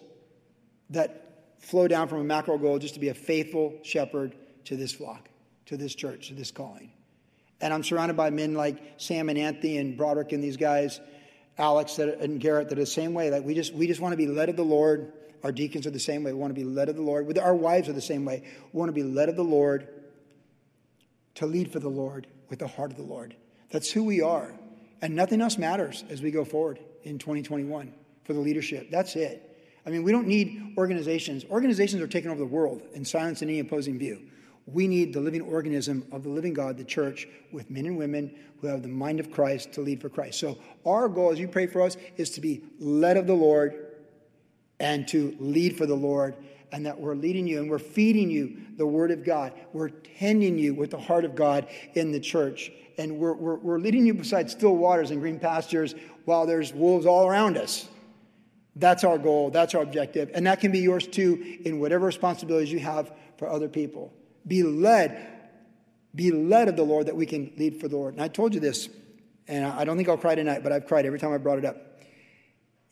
[0.92, 1.26] that
[1.60, 5.30] flow down from a macro goal just to be a faithful shepherd to this flock,
[5.66, 6.92] to this church, to this calling.
[7.62, 11.00] And I'm surrounded by men like Sam and Anthony and Broderick and these guys,
[11.58, 13.32] Alex and Garrett, that are the same way.
[13.32, 15.14] Like we just we just want to be led of the Lord.
[15.44, 16.34] Our deacons are the same way.
[16.34, 17.38] We want to be led of the Lord.
[17.38, 18.44] Our wives are the same way.
[18.74, 19.88] We want to be led of the Lord
[21.36, 23.36] to lead for the Lord with the heart of the Lord.
[23.70, 24.54] That's who we are.
[25.02, 28.90] And nothing else matters as we go forward in 2021 for the leadership.
[28.90, 29.45] That's it.
[29.86, 31.46] I mean, we don't need organizations.
[31.46, 34.22] Organizations are taking over the world in silence and silencing any opposing view.
[34.68, 38.36] We need the living organism of the living God, the church, with men and women
[38.60, 40.40] who have the mind of Christ to lead for Christ.
[40.40, 43.76] So, our goal as you pray for us is to be led of the Lord
[44.80, 46.36] and to lead for the Lord,
[46.72, 49.54] and that we're leading you and we're feeding you the Word of God.
[49.72, 52.72] We're tending you with the heart of God in the church.
[52.98, 57.06] And we're, we're, we're leading you beside still waters and green pastures while there's wolves
[57.06, 57.88] all around us.
[58.76, 60.32] That's our goal, that's our objective.
[60.34, 64.14] And that can be yours too in whatever responsibilities you have for other people.
[64.46, 65.28] Be led.
[66.14, 68.14] Be led of the Lord that we can lead for the Lord.
[68.14, 68.90] And I told you this,
[69.48, 71.66] and I don't think I'll cry tonight, but I've cried every time I brought it
[71.66, 71.78] up.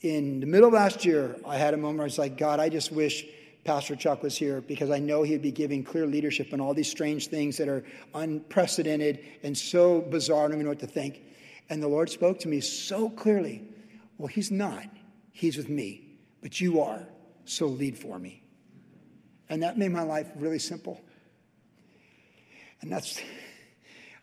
[0.02, 2.60] In the middle of last year, I had a moment where I was like, God,
[2.60, 3.26] I just wish
[3.64, 6.90] Pastor Chuck was here because I know he'd be giving clear leadership on all these
[6.90, 10.46] strange things that are unprecedented and so bizarre.
[10.46, 11.22] I don't even know what to think.
[11.70, 13.64] And the Lord spoke to me so clearly
[14.18, 14.86] Well, he's not.
[15.34, 16.06] He's with me,
[16.42, 17.06] but you are.
[17.46, 18.42] So lead for me.
[19.50, 21.02] And that made my life really simple.
[22.82, 23.20] And that's,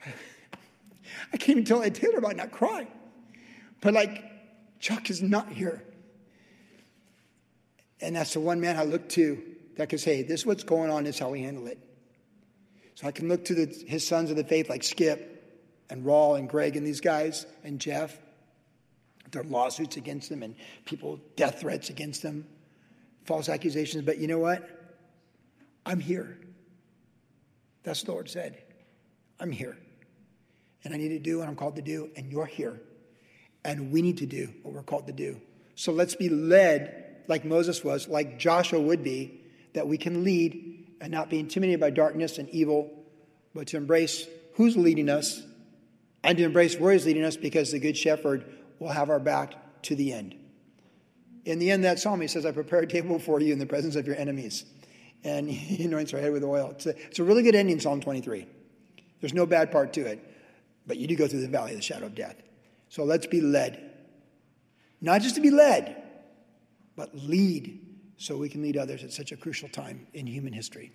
[0.06, 2.88] I can't even tell Taylor about not crying.
[3.82, 4.24] But like,
[4.78, 5.84] Chuck is not here.
[8.00, 9.42] And that's the one man I look to
[9.76, 11.78] that can say, this is what's going on, this is how we handle it.
[12.94, 16.38] So I can look to the, his sons of the faith like Skip and Raul
[16.38, 18.16] and Greg and these guys and Jeff.
[19.30, 20.54] There are lawsuits against them and
[20.84, 22.46] people, death threats against them,
[23.24, 24.04] false accusations.
[24.04, 24.68] But you know what?
[25.86, 26.38] I'm here.
[27.82, 28.62] That's what the Lord said.
[29.38, 29.76] I'm here.
[30.84, 32.80] And I need to do what I'm called to do, and you're here.
[33.64, 35.40] And we need to do what we're called to do.
[35.74, 39.40] So let's be led like Moses was, like Joshua would be,
[39.74, 42.90] that we can lead and not be intimidated by darkness and evil,
[43.54, 45.42] but to embrace who's leading us
[46.22, 48.44] and to embrace where he's leading us because the good shepherd
[48.80, 50.34] will have our back to the end.
[51.44, 53.66] In the end, that psalm, he says, I prepare a table for you in the
[53.66, 54.64] presence of your enemies
[55.24, 56.70] and he anoints our head with oil.
[56.72, 58.46] It's a, it's a really good ending, Psalm 23.
[59.20, 60.24] There's no bad part to it,
[60.86, 62.36] but you do go through the valley of the shadow of death.
[62.88, 63.90] So let's be led.
[65.00, 66.02] Not just to be led,
[66.96, 70.92] but lead so we can lead others at such a crucial time in human history.